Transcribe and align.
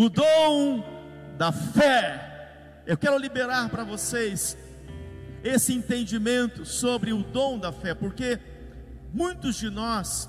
o 0.00 0.08
dom 0.08 0.82
da 1.36 1.52
fé. 1.52 2.82
Eu 2.86 2.96
quero 2.96 3.18
liberar 3.18 3.68
para 3.68 3.84
vocês 3.84 4.56
esse 5.44 5.74
entendimento 5.74 6.64
sobre 6.64 7.12
o 7.12 7.22
dom 7.22 7.58
da 7.58 7.70
fé, 7.70 7.92
porque 7.92 8.40
muitos 9.12 9.56
de 9.56 9.68
nós 9.68 10.26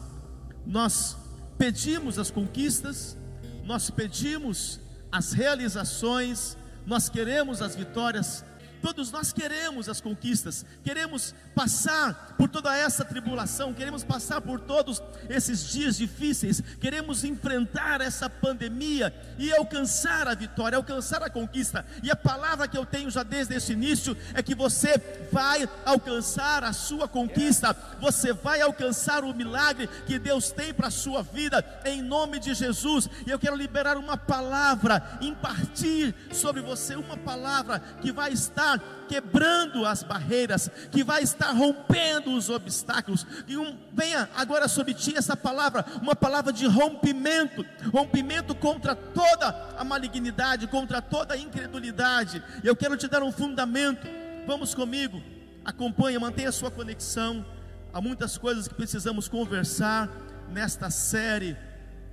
nós 0.66 1.18
pedimos 1.58 2.20
as 2.20 2.30
conquistas, 2.30 3.18
nós 3.64 3.90
pedimos 3.90 4.82
as 5.10 5.32
realizações, 5.32 6.58
nós 6.86 7.08
queremos 7.08 7.62
as 7.62 7.74
vitórias, 7.74 8.44
Todos 8.82 9.12
nós 9.12 9.32
queremos 9.32 9.88
as 9.88 10.02
conquistas, 10.02 10.66
queremos 10.84 11.36
passar 11.54 12.36
por 12.38 12.50
toda 12.50 12.76
essa 12.76 13.06
tribulação, 13.06 13.74
queremos 13.74 14.04
passar 14.04 14.42
por 14.42 14.60
todos 14.60 15.02
esses 15.30 15.70
dias 15.70 15.98
difíceis, 15.98 16.62
queremos 16.80 17.24
enfrentar 17.24 18.02
essa 18.02 18.30
pandemia 18.30 19.14
e 19.38 19.54
alcançar 19.54 20.28
a 20.28 20.34
vitória, 20.34 20.76
alcançar 20.78 21.22
a 21.22 21.30
conquista. 21.30 21.86
E 22.02 22.10
a 22.10 22.16
palavra 22.16 22.68
que 22.68 22.78
eu 22.78 22.86
tenho 22.86 23.12
já 23.12 23.22
desde 23.22 23.56
esse 23.56 23.74
início 23.74 24.18
é 24.34 24.42
que 24.42 24.56
você 24.56 25.00
vai 25.32 25.70
alcançar 25.86 26.64
a 26.64 26.74
sua 26.74 27.08
conquista, 27.08 27.76
você 28.00 28.34
vai 28.34 28.62
alcançar 28.62 29.24
o 29.24 29.34
milagre 29.34 29.88
que 30.08 30.18
Deus 30.18 30.52
tem 30.52 30.74
para 30.74 30.88
a 30.88 30.92
sua 30.92 31.22
vida, 31.22 31.64
em 31.86 32.02
nome 32.02 32.40
de 32.40 32.54
Jesus. 32.54 33.08
E 33.28 33.30
eu 33.30 33.38
quero 33.38 33.56
liberar 33.56 33.98
uma 33.98 34.18
palavra, 34.18 35.20
impartir 35.22 36.16
sobre 36.32 36.62
você 36.62 36.96
uma 36.96 37.18
palavra 37.18 37.80
que 38.02 38.12
vai 38.12 38.32
estar 38.32 38.71
quebrando 39.08 39.86
as 39.86 40.04
barreiras, 40.04 40.70
que 40.92 41.04
vai 41.04 41.22
estar 41.24 41.52
rompendo 41.52 42.34
os 42.36 42.50
obstáculos. 42.50 43.26
E 43.48 43.58
um, 43.58 43.78
venha 43.92 44.30
agora 44.36 44.68
sobre 44.68 44.94
ti 44.94 45.16
essa 45.16 45.36
palavra, 45.36 45.86
uma 46.02 46.16
palavra 46.16 46.54
de 46.54 46.66
rompimento 46.66 47.66
rompimento 47.92 48.54
contra 48.56 48.96
toda 48.96 49.76
a 49.78 49.84
malignidade, 49.84 50.68
contra 50.68 51.02
toda 51.02 51.34
a 51.34 51.38
incredulidade. 51.38 52.44
Eu 52.64 52.76
quero 52.76 52.98
te 52.98 53.08
dar 53.08 53.24
um 53.24 53.32
fundamento. 53.32 54.08
Vamos 54.46 54.74
comigo, 54.74 55.22
acompanha, 55.64 56.20
mantenha 56.20 56.50
a 56.50 56.52
sua 56.52 56.72
conexão. 56.72 57.46
Há 57.94 58.02
muitas 58.02 58.38
coisas 58.38 58.68
que 58.68 58.74
precisamos 58.74 59.28
conversar 59.28 60.10
nesta 60.50 60.90
série. 60.90 61.58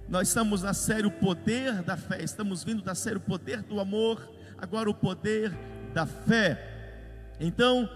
Nós 0.09 0.29
estamos 0.29 0.63
na 0.63 0.75
série 0.75 1.07
O 1.07 1.11
Poder 1.11 1.83
da 1.83 1.97
Fé, 1.97 2.23
estamos 2.23 2.65
vindo 2.65 2.83
da 2.83 2.95
série 2.95 3.17
O 3.17 3.21
Poder 3.21 3.63
do 3.63 3.79
Amor, 3.79 4.27
agora 4.57 4.89
o 4.89 4.95
Poder 4.95 5.53
da 5.93 6.07
fé. 6.07 6.59
Então, 7.41 7.89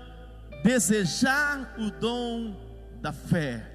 desejar 0.62 1.74
o 1.78 1.90
dom 1.90 2.54
da 3.00 3.12
fé. 3.12 3.66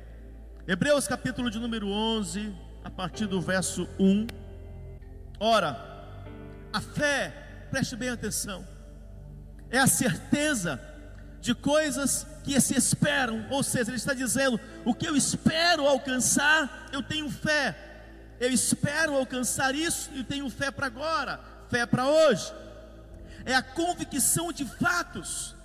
Hebreus 0.67 1.07
capítulo 1.07 1.49
de 1.49 1.59
número 1.59 1.87
11, 1.87 2.53
a 2.83 2.89
partir 2.89 3.25
do 3.25 3.41
verso 3.41 3.87
1. 3.99 4.27
Ora, 5.39 5.77
a 6.71 6.81
fé, 6.81 7.67
preste 7.69 7.95
bem 7.95 8.09
atenção, 8.09 8.65
é 9.69 9.77
a 9.77 9.87
certeza 9.87 10.79
de 11.41 11.53
coisas 11.53 12.25
que 12.43 12.59
se 12.59 12.75
esperam, 12.75 13.45
ou 13.49 13.61
seja, 13.61 13.89
ele 13.89 13.97
está 13.97 14.13
dizendo: 14.13 14.59
o 14.83 14.93
que 14.93 15.07
eu 15.07 15.15
espero 15.15 15.87
alcançar, 15.87 16.87
eu 16.91 17.03
tenho 17.03 17.29
fé. 17.29 17.75
Eu 18.39 18.51
espero 18.51 19.15
alcançar 19.15 19.73
isso 19.73 20.11
e 20.13 20.23
tenho 20.23 20.47
fé 20.49 20.69
para 20.69 20.85
agora, 20.85 21.39
fé 21.69 21.85
para 21.87 22.07
hoje 22.07 22.53
é 23.47 23.55
a 23.55 23.63
convicção 23.63 24.51
de 24.51 24.65
fatos 24.65 25.55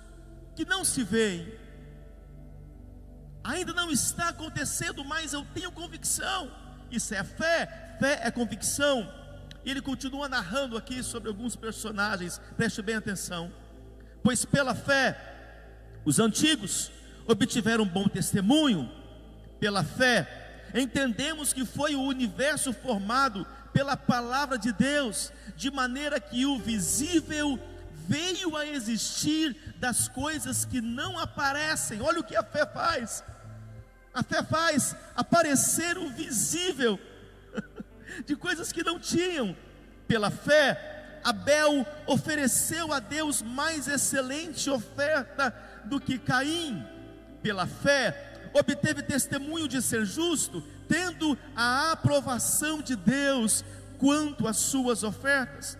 que 0.55 0.63
não 0.63 0.85
se 0.85 1.03
veem. 1.03 1.53
Ainda 3.43 3.73
não 3.73 3.91
está 3.91 4.29
acontecendo, 4.29 5.03
mas 5.03 5.33
eu 5.33 5.45
tenho 5.53 5.69
convicção. 5.69 6.49
Isso 6.89 7.13
é 7.13 7.21
fé, 7.25 7.97
fé 7.99 8.21
é 8.23 8.31
convicção. 8.31 9.13
E 9.65 9.69
ele 9.69 9.81
continua 9.81 10.29
narrando 10.29 10.77
aqui 10.77 11.03
sobre 11.03 11.27
alguns 11.27 11.57
personagens, 11.57 12.39
preste 12.55 12.81
bem 12.81 12.95
atenção. 12.95 13.51
Pois 14.23 14.45
pela 14.45 14.73
fé, 14.73 15.17
os 16.05 16.19
antigos 16.19 16.89
obtiveram 17.27 17.85
bom 17.85 18.07
testemunho, 18.07 18.89
pela 19.59 19.83
fé, 19.83 20.71
entendemos 20.73 21.51
que 21.51 21.65
foi 21.65 21.95
o 21.95 22.01
universo 22.01 22.71
formado 22.71 23.45
pela 23.73 23.97
palavra 23.97 24.57
de 24.57 24.71
Deus, 24.71 25.33
de 25.57 25.69
maneira 25.69 26.17
que 26.17 26.45
o 26.45 26.57
visível 26.57 27.59
veio 28.07 28.55
a 28.55 28.65
existir 28.65 29.75
das 29.77 30.07
coisas 30.07 30.65
que 30.65 30.81
não 30.81 31.17
aparecem. 31.19 32.01
Olha 32.01 32.19
o 32.19 32.23
que 32.23 32.35
a 32.35 32.43
fé 32.43 32.65
faz. 32.65 33.23
A 34.13 34.21
fé 34.21 34.43
faz 34.43 34.95
aparecer 35.15 35.97
o 35.97 36.09
visível 36.09 36.99
de 38.25 38.35
coisas 38.35 38.71
que 38.71 38.83
não 38.83 38.99
tinham. 38.99 39.55
Pela 40.07 40.29
fé, 40.29 41.19
Abel 41.23 41.85
ofereceu 42.05 42.93
a 42.93 42.99
Deus 42.99 43.41
mais 43.41 43.87
excelente 43.87 44.69
oferta 44.69 45.55
do 45.85 45.99
que 45.99 46.19
Caim. 46.19 46.85
Pela 47.41 47.65
fé, 47.65 48.51
obteve 48.53 49.01
testemunho 49.01 49.67
de 49.67 49.81
ser 49.81 50.05
justo, 50.05 50.61
tendo 50.87 51.37
a 51.55 51.91
aprovação 51.91 52.81
de 52.81 52.95
Deus 52.95 53.65
quanto 53.97 54.47
às 54.47 54.57
suas 54.57 55.03
ofertas. 55.03 55.77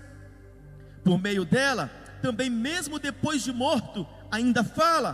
Por 1.03 1.19
meio 1.19 1.45
dela, 1.45 1.91
também, 2.23 2.49
mesmo 2.49 2.97
depois 2.97 3.43
de 3.43 3.51
morto, 3.51 4.07
ainda 4.31 4.63
fala. 4.63 5.11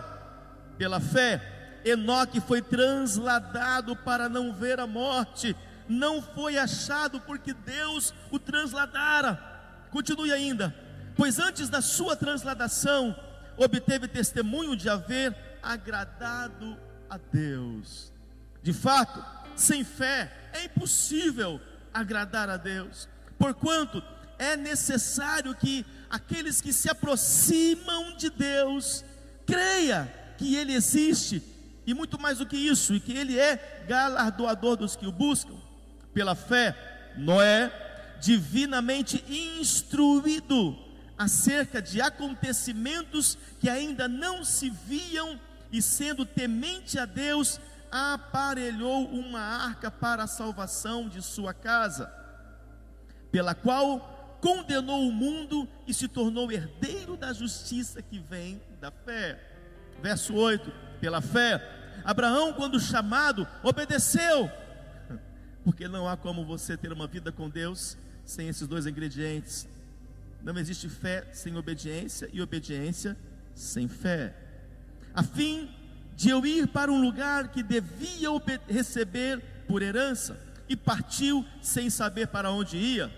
Pela 0.78 1.00
fé, 1.00 1.82
Enoque 1.84 2.40
foi 2.40 2.62
transladado 2.62 3.96
para 3.96 4.30
não 4.30 4.54
ver 4.54 4.80
a 4.80 4.86
morte, 4.86 5.56
não 5.88 6.22
foi 6.22 6.60
achado 6.60 7.20
porque 7.22 7.52
Deus 7.52 8.14
o 8.30 8.38
transladara. 8.38 9.44
Continue 9.90 10.32
ainda, 10.32 10.74
pois 11.16 11.40
antes 11.40 11.68
da 11.68 11.82
sua 11.82 12.16
transladação, 12.16 13.20
obteve 13.58 14.08
testemunho 14.08 14.76
de 14.76 14.88
haver 14.88 15.36
agradado 15.64 16.78
a 17.10 17.18
Deus. 17.18 18.14
De 18.62 18.72
fato, 18.72 19.26
sem 19.56 19.84
fé 19.84 20.32
é 20.54 20.66
impossível 20.66 21.60
agradar 21.92 22.50
a 22.50 22.58
Deus, 22.58 23.10
porquanto 23.40 24.04
é 24.38 24.56
necessário 24.56 25.56
que 25.56 25.84
aqueles 26.10 26.62
que 26.62 26.74
se 26.74 26.90
aproximam 26.90 28.16
de 28.18 28.30
Deus 28.30 29.04
creia 29.46 30.12
que 30.38 30.56
Ele 30.56 30.74
existe 30.74 31.42
e 31.90 31.94
muito 31.94 32.20
mais 32.20 32.38
do 32.38 32.46
que 32.46 32.56
isso, 32.56 32.94
e 32.94 33.00
que 33.00 33.14
Ele 33.14 33.40
é 33.40 33.84
galardoador 33.88 34.76
dos 34.76 34.96
que 34.96 35.08
o 35.08 35.12
buscam. 35.12 35.56
Pela 36.14 36.36
fé, 36.36 36.76
Noé, 37.18 37.72
divinamente 38.22 39.24
instruído 39.28 40.78
acerca 41.18 41.82
de 41.82 42.00
acontecimentos 42.00 43.38
que 43.60 43.68
ainda 43.68 44.08
não 44.08 44.46
se 44.46 44.70
viam, 44.70 45.40
e 45.72 45.82
sendo 45.82 46.26
temente 46.26 47.00
a 47.00 47.06
Deus, 47.06 47.60
aparelhou 47.92 49.08
uma 49.08 49.42
arca 49.42 49.90
para 49.90 50.24
a 50.24 50.28
salvação 50.28 51.10
de 51.10 51.24
sua 51.24 51.56
casa, 51.56 52.14
pela 53.32 53.56
qual 53.56 54.19
condenou 54.42 55.08
o 55.08 55.12
mundo 55.12 55.68
e 55.88 55.94
se 55.94 56.08
tornou 56.08 56.52
herdeiro 56.52 57.16
da 57.18 57.34
justiça 57.34 58.02
que 58.02 58.20
vem 58.20 58.62
da 58.80 58.92
fé. 58.92 59.40
Verso 60.02 60.34
8: 60.34 60.72
pela 61.00 61.22
fé, 61.22 61.62
Abraão, 62.04 62.54
quando 62.54 62.80
chamado, 62.80 63.48
obedeceu, 63.64 64.50
porque 65.64 65.88
não 65.88 66.08
há 66.08 66.16
como 66.18 66.46
você 66.46 66.78
ter 66.78 66.92
uma 66.92 67.08
vida 67.08 67.32
com 67.32 67.50
Deus 67.50 67.98
sem 68.26 68.48
esses 68.48 68.68
dois 68.68 68.86
ingredientes. 68.86 69.68
Não 70.42 70.58
existe 70.58 70.88
fé 70.88 71.28
sem 71.34 71.58
obediência 71.58 72.30
e 72.32 72.42
obediência 72.42 73.18
sem 73.54 73.88
fé. 73.88 74.34
A 75.14 75.22
fim 75.22 75.70
de 76.16 76.30
eu 76.30 76.46
ir 76.46 76.68
para 76.68 76.92
um 76.92 77.02
lugar 77.02 77.50
que 77.50 77.62
devia 77.62 78.30
receber 78.68 79.42
por 79.68 79.82
herança, 79.82 80.40
e 80.70 80.76
partiu 80.76 81.44
sem 81.62 81.90
saber 81.90 82.28
para 82.28 82.52
onde 82.52 82.78
ia 82.78 83.12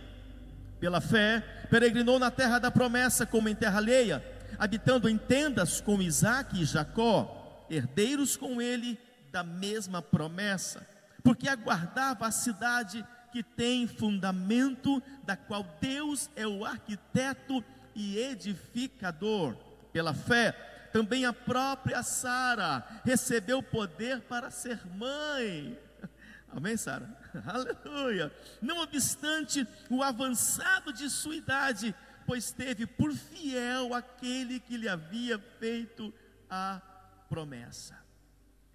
pela 0.81 0.99
fé, 0.99 1.41
peregrinou 1.69 2.17
na 2.17 2.31
terra 2.31 2.57
da 2.57 2.71
promessa, 2.71 3.23
como 3.23 3.47
em 3.47 3.53
terra 3.53 3.77
alheia, 3.77 4.25
habitando 4.57 5.07
em 5.07 5.15
tendas 5.15 5.79
com 5.79 6.01
Isaac 6.01 6.59
e 6.59 6.65
Jacó, 6.65 7.65
herdeiros 7.69 8.35
com 8.35 8.59
ele 8.59 8.99
da 9.31 9.43
mesma 9.43 10.01
promessa, 10.01 10.85
porque 11.23 11.47
aguardava 11.47 12.25
a 12.25 12.31
cidade 12.31 13.05
que 13.31 13.43
tem 13.43 13.87
fundamento, 13.87 15.01
da 15.23 15.37
qual 15.37 15.63
Deus 15.79 16.31
é 16.35 16.47
o 16.47 16.65
arquiteto 16.65 17.63
e 17.95 18.17
edificador. 18.17 19.55
Pela 19.93 20.15
fé, 20.15 20.51
também 20.91 21.25
a 21.25 21.31
própria 21.31 22.01
Sara 22.01 22.83
recebeu 23.05 23.61
poder 23.61 24.21
para 24.21 24.49
ser 24.49 24.79
mãe. 24.97 25.77
Amém, 26.49 26.75
Sara? 26.75 27.20
Aleluia. 27.45 28.31
Não 28.61 28.79
obstante 28.79 29.67
o 29.89 30.03
avançado 30.03 30.91
de 30.93 31.09
sua 31.09 31.35
idade, 31.35 31.95
pois 32.25 32.51
teve 32.51 32.85
por 32.85 33.13
fiel 33.13 33.93
aquele 33.93 34.59
que 34.59 34.77
lhe 34.77 34.89
havia 34.89 35.39
feito 35.59 36.13
a 36.49 36.81
promessa. 37.29 37.99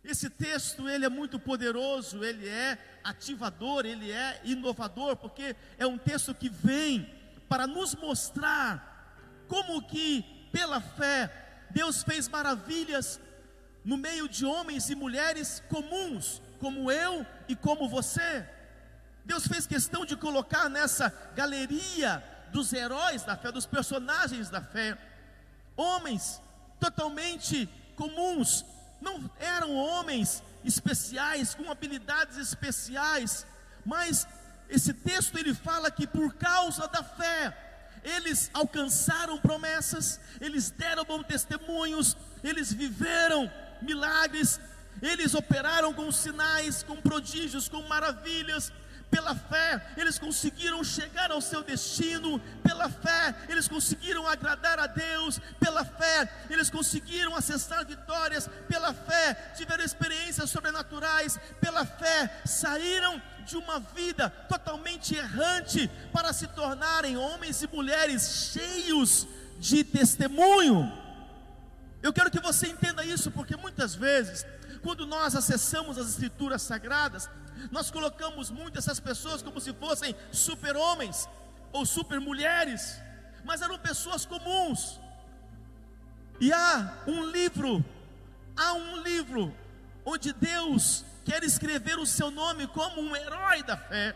Esse 0.03 0.31
texto 0.31 0.89
ele 0.89 1.05
é 1.05 1.09
muito 1.09 1.39
poderoso, 1.39 2.25
ele 2.25 2.49
é 2.49 2.79
ativador, 3.03 3.85
ele 3.85 4.13
é 4.13 4.41
inovador, 4.45 5.17
porque 5.17 5.57
é 5.77 5.87
um 5.87 5.99
texto 5.99 6.33
que 6.33 6.49
vem 6.49 7.13
para 7.49 7.67
nos 7.67 7.95
mostrar 7.95 9.45
como 9.49 9.83
que 9.83 10.49
pela 10.53 10.81
fé 10.81 11.67
Deus 11.71 12.03
fez 12.03 12.29
maravilhas 12.29 13.21
no 13.85 13.97
meio 13.97 14.29
de 14.29 14.45
homens 14.45 14.89
e 14.91 14.95
mulheres 14.95 15.63
comuns, 15.69 16.41
como 16.57 16.91
eu 16.91 17.25
e 17.49 17.55
como 17.55 17.89
você. 17.89 18.47
Deus 19.25 19.47
fez 19.47 19.67
questão 19.67 20.05
de 20.05 20.17
colocar 20.17 20.69
nessa 20.69 21.09
galeria 21.35 22.23
dos 22.53 22.73
heróis 22.73 23.23
da 23.23 23.37
fé, 23.37 23.51
dos 23.51 23.67
personagens 23.67 24.49
da 24.49 24.61
fé, 24.61 24.97
homens 25.77 26.41
totalmente 26.79 27.69
comuns, 27.97 28.65
não 29.01 29.31
eram 29.39 29.75
homens 29.75 30.43
especiais, 30.65 31.55
com 31.55 31.71
habilidades 31.71 32.37
especiais, 32.37 33.47
mas 33.85 34.27
esse 34.69 34.93
texto 34.93 35.39
ele 35.39 35.55
fala 35.55 35.91
que 35.91 36.07
por 36.07 36.35
causa 36.35 36.89
da 36.89 37.03
fé, 37.03 37.57
eles 38.03 38.51
alcançaram 38.55 39.39
promessas, 39.39 40.21
eles 40.41 40.71
deram 40.71 41.05
bons 41.05 41.25
testemunhos, 41.25 42.17
eles 42.43 42.73
viveram 42.73 43.51
milagres, 43.83 44.61
eles 45.03 45.35
operaram 45.35 45.93
com 45.93 46.11
sinais, 46.11 46.83
com 46.83 46.97
prodígios, 46.97 47.69
com 47.69 47.83
maravilhas, 47.83 48.73
pela 49.11 49.35
fé, 49.35 49.95
eles 49.97 50.19
conseguiram 50.19 50.83
chegar 50.83 51.31
ao 51.31 51.41
seu 51.41 51.63
destino, 51.63 52.41
pela 52.63 52.89
fé, 52.89 53.35
eles 53.49 53.69
conseguiram 53.69 54.27
agradar 54.27 54.79
a 54.81 54.87
Deus, 54.87 55.41
pela 55.61 55.85
fé, 55.85 56.29
eles 56.51 56.69
conseguiram 56.69 57.35
acessar 57.35 57.87
vitórias, 57.87 58.51
pela 58.69 58.93
fé, 58.93 59.53
tiveram 59.57 59.85
experiências 59.85 60.51
sobrenaturais, 60.51 61.39
pela 61.61 61.87
fé, 61.87 62.43
saíram 62.45 63.23
de 63.47 63.57
uma 63.57 63.79
vida 63.79 64.29
totalmente 64.29 65.15
errante 65.15 65.89
para 66.13 66.33
se 66.33 66.49
tornarem 66.49 67.17
homens 67.17 67.63
e 67.63 67.69
mulheres 67.69 68.51
cheios 68.53 69.27
de 69.59 69.85
testemunho. 69.85 70.93
Eu 72.03 72.13
quero 72.13 72.31
que 72.31 72.41
você 72.41 72.69
entenda 72.69 73.05
isso, 73.05 73.31
porque 73.31 73.57
muitas 73.57 73.95
vezes, 73.95 74.45
quando 74.87 75.05
nós 75.05 75.35
acessamos 75.35 75.99
as 75.99 76.11
Escrituras 76.11 76.63
Sagradas, 76.63 77.29
nós 77.73 77.91
colocamos 77.91 78.53
muito 78.53 78.79
essas 78.79 79.01
pessoas 79.01 79.43
como 79.43 79.61
se 79.61 79.73
fossem 79.73 80.15
super-homens 80.31 81.29
ou 81.73 81.85
super-mulheres, 81.85 82.97
mas 83.45 83.63
eram 83.63 83.77
pessoas 83.81 84.25
comuns. 84.25 85.01
E 86.39 86.53
há 86.53 87.03
um 87.05 87.27
livro, 87.27 87.85
há 88.57 88.75
um 88.75 89.03
livro 89.03 89.53
onde 90.05 90.33
Deus 90.33 91.05
quer 91.25 91.43
escrever 91.43 91.99
o 91.99 92.07
seu 92.07 92.31
nome 92.31 92.69
como 92.69 93.01
um 93.01 93.17
herói 93.17 93.65
da 93.65 93.77
fé, 93.77 94.15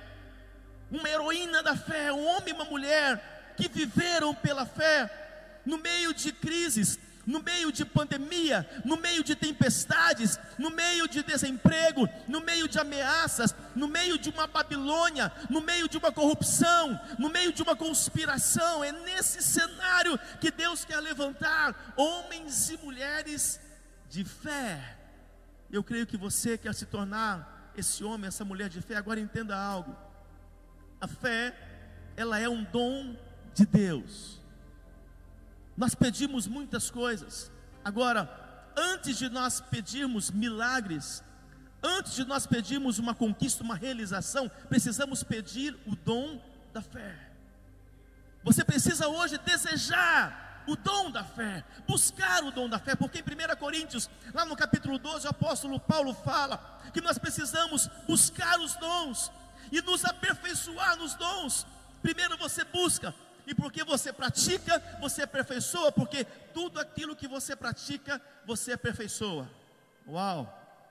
uma 0.88 1.08
heroína 1.08 1.64
da 1.64 1.74
fé, 1.74 2.12
um 2.12 2.24
homem 2.28 2.50
e 2.50 2.52
uma 2.52 2.64
mulher 2.64 3.54
que 3.56 3.68
viveram 3.68 4.32
pela 4.36 4.64
fé 4.64 5.62
no 5.66 5.78
meio 5.78 6.14
de 6.14 6.30
crises, 6.30 6.96
no 7.30 7.40
meio 7.40 7.70
de 7.70 7.84
pandemia, 7.84 8.68
no 8.84 8.96
meio 8.96 9.22
de 9.22 9.36
tempestades, 9.36 10.38
no 10.58 10.68
meio 10.68 11.08
de 11.08 11.22
desemprego, 11.22 12.08
no 12.26 12.40
meio 12.40 12.66
de 12.66 12.78
ameaças, 12.78 13.54
no 13.74 13.86
meio 13.86 14.18
de 14.18 14.28
uma 14.30 14.48
Babilônia, 14.48 15.32
no 15.48 15.60
meio 15.60 15.88
de 15.88 15.96
uma 15.96 16.10
corrupção, 16.10 17.00
no 17.18 17.30
meio 17.30 17.52
de 17.52 17.62
uma 17.62 17.76
conspiração. 17.76 18.82
É 18.82 18.90
nesse 18.90 19.42
cenário 19.42 20.18
que 20.40 20.50
Deus 20.50 20.84
quer 20.84 20.98
levantar 20.98 21.94
homens 21.96 22.68
e 22.70 22.76
mulheres 22.78 23.60
de 24.08 24.24
fé. 24.24 24.98
Eu 25.70 25.84
creio 25.84 26.08
que 26.08 26.16
você 26.16 26.58
quer 26.58 26.74
se 26.74 26.84
tornar 26.84 27.70
esse 27.76 28.02
homem, 28.02 28.26
essa 28.26 28.44
mulher 28.44 28.68
de 28.68 28.80
fé. 28.82 28.96
Agora 28.96 29.20
entenda 29.20 29.56
algo: 29.56 29.96
a 31.00 31.06
fé, 31.06 31.56
ela 32.16 32.40
é 32.40 32.48
um 32.48 32.64
dom 32.64 33.16
de 33.54 33.64
Deus. 33.64 34.39
Nós 35.80 35.94
pedimos 35.94 36.46
muitas 36.46 36.90
coisas. 36.90 37.50
Agora, 37.82 38.28
antes 38.76 39.16
de 39.16 39.30
nós 39.30 39.62
pedirmos 39.62 40.30
milagres, 40.30 41.24
antes 41.82 42.12
de 42.12 42.22
nós 42.26 42.46
pedirmos 42.46 42.98
uma 42.98 43.14
conquista, 43.14 43.64
uma 43.64 43.74
realização, 43.76 44.50
precisamos 44.68 45.22
pedir 45.22 45.74
o 45.86 45.96
dom 45.96 46.38
da 46.70 46.82
fé. 46.82 47.16
Você 48.44 48.62
precisa 48.62 49.08
hoje 49.08 49.38
desejar 49.38 50.62
o 50.66 50.76
dom 50.76 51.10
da 51.10 51.24
fé, 51.24 51.64
buscar 51.88 52.44
o 52.44 52.50
dom 52.50 52.68
da 52.68 52.78
fé, 52.78 52.94
porque 52.94 53.20
em 53.20 53.22
1 53.22 53.56
Coríntios, 53.56 54.10
lá 54.34 54.44
no 54.44 54.54
capítulo 54.54 54.98
12, 54.98 55.28
o 55.28 55.30
apóstolo 55.30 55.80
Paulo 55.80 56.12
fala 56.12 56.58
que 56.92 57.00
nós 57.00 57.16
precisamos 57.16 57.88
buscar 58.06 58.60
os 58.60 58.76
dons 58.76 59.32
e 59.72 59.80
nos 59.80 60.04
aperfeiçoar 60.04 60.98
nos 60.98 61.14
dons. 61.14 61.66
Primeiro 62.02 62.36
você 62.36 62.64
busca, 62.64 63.14
e 63.50 63.54
porque 63.54 63.82
você 63.82 64.12
pratica, 64.12 64.80
você 65.00 65.22
aperfeiçoa, 65.22 65.90
porque 65.90 66.24
tudo 66.54 66.78
aquilo 66.78 67.16
que 67.16 67.26
você 67.26 67.56
pratica, 67.56 68.22
você 68.46 68.74
aperfeiçoa. 68.74 69.50
Uau, 70.06 70.40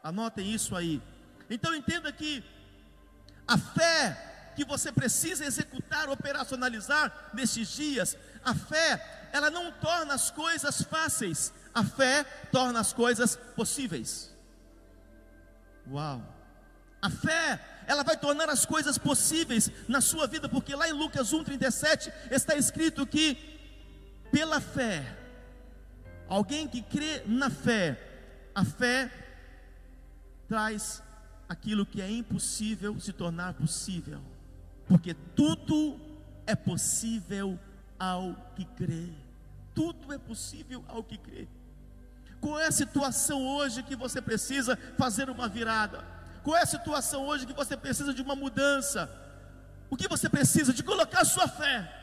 anotem 0.03 0.51
isso 0.53 0.75
aí. 0.75 1.01
Então 1.49 1.73
entenda 1.73 2.11
que 2.11 2.43
a 3.47 3.57
fé 3.57 4.51
que 4.57 4.65
você 4.65 4.91
precisa 4.91 5.45
executar, 5.45 6.09
operacionalizar 6.09 7.31
nestes 7.33 7.69
dias, 7.69 8.17
a 8.43 8.53
fé, 8.53 9.29
ela 9.31 9.49
não 9.49 9.71
torna 9.71 10.13
as 10.13 10.29
coisas 10.29 10.81
fáceis, 10.81 11.53
a 11.73 11.81
fé 11.85 12.25
torna 12.51 12.81
as 12.81 12.91
coisas 12.91 13.37
possíveis. 13.55 14.35
Uau! 15.89 16.21
A 17.01 17.09
fé 17.09 17.57
ela 17.89 18.03
vai 18.03 18.15
tornar 18.15 18.47
as 18.49 18.67
coisas 18.67 18.99
possíveis 18.99 19.71
na 19.87 19.99
sua 19.99 20.27
vida, 20.27 20.47
porque 20.47 20.75
lá 20.75 20.87
em 20.87 20.93
Lucas 20.93 21.33
1,37 21.33 22.13
está 22.29 22.55
escrito 22.55 23.03
que, 23.03 23.35
pela 24.31 24.61
fé, 24.61 25.17
alguém 26.27 26.67
que 26.67 26.83
crê 26.83 27.23
na 27.25 27.49
fé, 27.49 27.99
a 28.53 28.63
fé 28.63 29.11
traz 30.47 31.01
aquilo 31.49 31.83
que 31.83 31.99
é 31.99 32.07
impossível 32.07 32.99
se 32.99 33.11
tornar 33.11 33.55
possível, 33.55 34.21
porque 34.87 35.15
tudo 35.35 35.99
é 36.45 36.55
possível 36.55 37.59
ao 37.97 38.35
que 38.55 38.65
crê, 38.65 39.09
tudo 39.73 40.13
é 40.13 40.19
possível 40.19 40.85
ao 40.87 41.03
que 41.03 41.17
crê. 41.17 41.47
Qual 42.39 42.59
é 42.59 42.67
a 42.67 42.71
situação 42.71 43.47
hoje 43.47 43.81
que 43.81 43.95
você 43.95 44.21
precisa 44.21 44.77
fazer 44.95 45.27
uma 45.27 45.49
virada? 45.49 46.18
Qual 46.43 46.57
é 46.57 46.61
a 46.61 46.65
situação 46.65 47.27
hoje 47.27 47.45
que 47.45 47.53
você 47.53 47.75
precisa 47.75 48.13
de 48.13 48.21
uma 48.21 48.35
mudança? 48.35 49.09
O 49.89 49.97
que 49.97 50.07
você 50.07 50.29
precisa? 50.29 50.73
De 50.73 50.83
colocar 50.83 51.25
sua 51.25 51.47
fé. 51.47 51.95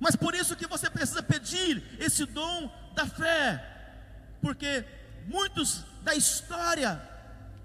Mas 0.00 0.16
por 0.16 0.34
isso 0.34 0.56
que 0.56 0.66
você 0.66 0.90
precisa 0.90 1.22
pedir 1.22 1.82
esse 1.98 2.24
dom 2.26 2.70
da 2.94 3.06
fé. 3.06 3.64
Porque 4.40 4.84
muitos 5.26 5.84
da 6.02 6.14
história 6.14 7.00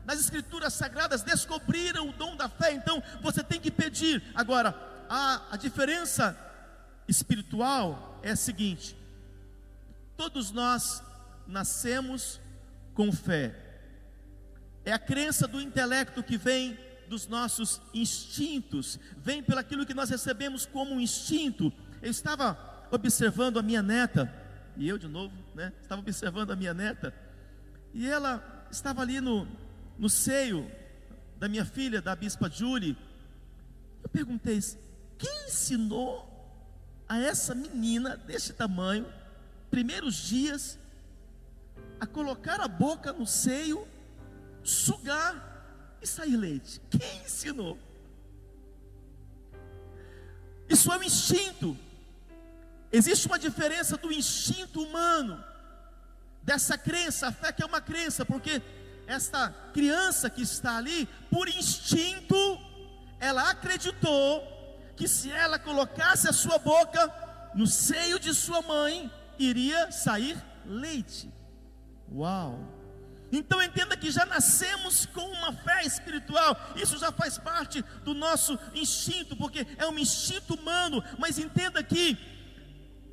das 0.06 0.20
escrituras 0.20 0.74
sagradas 0.74 1.22
descobriram 1.22 2.10
o 2.10 2.14
dom 2.14 2.36
da 2.36 2.50
fé, 2.50 2.72
então 2.72 3.04
você 3.22 3.44
tem 3.44 3.60
que 3.60 3.70
pedir. 3.70 4.24
Agora, 4.34 4.74
a, 5.08 5.42
a 5.52 5.58
diferença 5.58 6.38
espiritual 7.08 8.20
é 8.24 8.32
a 8.32 8.36
seguinte: 8.36 8.98
todos 10.18 10.52
nós 10.52 11.04
nascemos 11.46 12.40
com 12.94 13.12
fé, 13.12 13.56
é 14.90 14.94
a 14.94 15.00
crença 15.00 15.48
do 15.48 15.62
intelecto 15.62 16.24
que 16.24 16.38
vem 16.38 16.78
dos 17.08 17.28
nossos 17.28 17.82
instintos, 17.94 19.00
vem 19.18 19.42
pelo 19.42 19.60
aquilo 19.60 19.86
que 19.86 19.94
nós 19.94 20.10
recebemos 20.10 20.66
como 20.66 20.94
um 20.94 21.00
instinto. 21.00 21.72
Eu 22.02 22.12
estava 22.12 22.88
observando 22.92 23.58
a 23.58 23.64
minha 23.64 23.82
neta, 23.82 24.32
e 24.78 24.88
eu 24.88 24.98
de 24.98 25.08
novo, 25.08 25.34
né? 25.56 25.74
Estava 25.82 26.02
observando 26.02 26.52
a 26.52 26.56
minha 26.56 26.74
neta, 26.74 27.14
e 27.94 28.08
ela 28.08 28.68
estava 28.72 29.02
ali 29.02 29.20
no, 29.20 29.48
no 29.98 30.10
seio 30.10 30.70
da 31.38 31.48
minha 31.48 31.66
filha, 31.66 32.02
da 32.02 32.16
bispa 32.16 32.50
Julie. 32.50 32.96
Eu 34.04 34.10
perguntei: 34.10 34.60
quem 35.18 35.48
ensinou 35.48 36.28
a 37.08 37.18
essa 37.20 37.56
menina 37.56 38.16
desse 38.16 38.54
tamanho, 38.54 39.06
primeiros 39.72 40.16
dias, 40.16 40.80
a 42.00 42.06
colocar 42.06 42.62
a 42.62 42.68
boca 42.68 43.12
no 43.12 43.26
seio 43.26 43.88
sugar 44.70 45.98
e 46.02 46.08
sair 46.08 46.38
leite. 46.38 46.82
Quem 46.90 47.22
ensinou? 47.24 47.78
Isso 50.70 50.92
é 50.92 50.98
um 50.98 51.04
instinto. 51.04 51.78
Existe 52.92 53.28
uma 53.28 53.40
diferença 53.40 53.98
do 53.98 54.12
instinto 54.12 54.82
humano, 54.82 55.44
dessa 56.42 56.78
crença, 56.78 57.28
a 57.28 57.32
fé 57.32 57.52
que 57.52 57.62
é 57.62 57.66
uma 57.66 57.82
crença, 57.82 58.26
porque 58.26 58.62
esta 59.06 59.50
criança 59.74 60.30
que 60.30 60.42
está 60.42 60.78
ali, 60.78 61.08
por 61.30 61.48
instinto, 61.48 62.36
ela 63.20 63.50
acreditou 63.50 64.44
que 64.96 65.08
se 65.08 65.32
ela 65.32 65.58
colocasse 65.58 66.28
a 66.28 66.34
sua 66.34 66.58
boca 66.58 67.12
no 67.54 67.66
seio 67.66 68.20
de 68.20 68.34
sua 68.34 68.62
mãe, 68.62 69.12
iria 69.38 69.92
sair 69.92 70.38
leite. 70.66 71.32
Uau! 72.12 72.79
Então 73.32 73.62
entenda 73.62 73.96
que 73.96 74.10
já 74.10 74.26
nascemos 74.26 75.06
com 75.06 75.22
uma 75.22 75.54
fé 75.54 75.84
espiritual, 75.84 76.58
isso 76.76 76.98
já 76.98 77.12
faz 77.12 77.38
parte 77.38 77.84
do 78.04 78.14
nosso 78.14 78.58
instinto, 78.74 79.36
porque 79.36 79.68
é 79.78 79.86
um 79.86 80.00
instinto 80.00 80.56
humano, 80.56 81.04
mas 81.18 81.38
entenda 81.38 81.84
que 81.84 82.18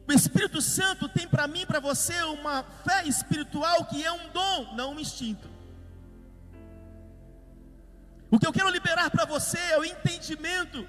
o 0.08 0.12
Espírito 0.12 0.62
Santo 0.62 1.08
tem 1.08 1.26
para 1.26 1.46
mim 1.46 1.66
para 1.66 1.80
você 1.80 2.23
uma 2.23 2.62
fé 2.85 3.06
espiritual 3.06 3.85
que 3.87 4.04
é 4.04 4.12
um 4.12 4.30
dom, 4.30 4.75
não 4.75 4.94
um 4.94 5.00
instinto. 5.00 5.50
O 8.30 8.38
que 8.38 8.46
eu 8.46 8.52
quero 8.52 8.70
liberar 8.70 9.11
para 9.11 9.25
você 9.25 9.58
é 9.58 9.78
o 9.78 9.85
entendimento 9.85 10.88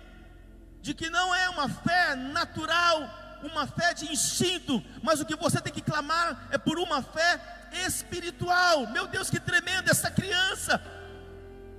de 0.81 0.93
que 0.93 1.09
não 1.09 1.33
é 1.35 1.49
uma 1.49 1.67
fé 1.67 2.15
natural, 2.15 3.09
uma 3.43 3.67
fé 3.67 3.93
de 3.93 4.05
instinto, 4.11 4.83
mas 5.03 5.19
o 5.19 5.25
que 5.25 5.35
você 5.35 5.59
tem 5.59 5.73
que 5.73 5.81
clamar 5.81 6.47
é 6.51 6.57
por 6.57 6.79
uma 6.79 7.01
fé 7.01 7.56
espiritual. 7.71 8.87
Meu 8.87 9.07
Deus, 9.07 9.29
que 9.29 9.39
tremendo 9.39 9.89
essa 9.89 10.09
criança! 10.11 10.81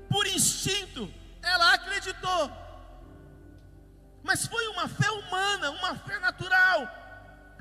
Por 0.09 0.27
instinto, 0.27 1.13
ela 1.43 1.75
acreditou. 1.75 2.51
Mas 4.23 4.47
foi 4.47 4.67
uma 4.69 4.89
fé 4.89 5.11
humana, 5.11 5.71
uma 5.71 5.95
fé 5.97 6.19
natural. 6.19 6.89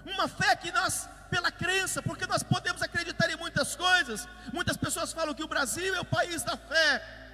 Uma 0.06 0.28
fé 0.28 0.56
que 0.56 0.72
nós 0.72 1.10
pela 1.30 1.52
crença, 1.52 2.02
porque 2.02 2.26
nós 2.26 2.42
podemos 2.42 2.82
acreditar 2.82 3.30
em 3.30 3.36
muitas 3.36 3.76
coisas. 3.76 4.28
Muitas 4.54 4.78
pessoas 4.78 5.12
falam 5.12 5.34
que 5.34 5.44
o 5.44 5.48
Brasil 5.48 5.94
é 5.96 6.00
o 6.00 6.06
país 6.06 6.44
da 6.44 6.56
fé. 6.56 7.27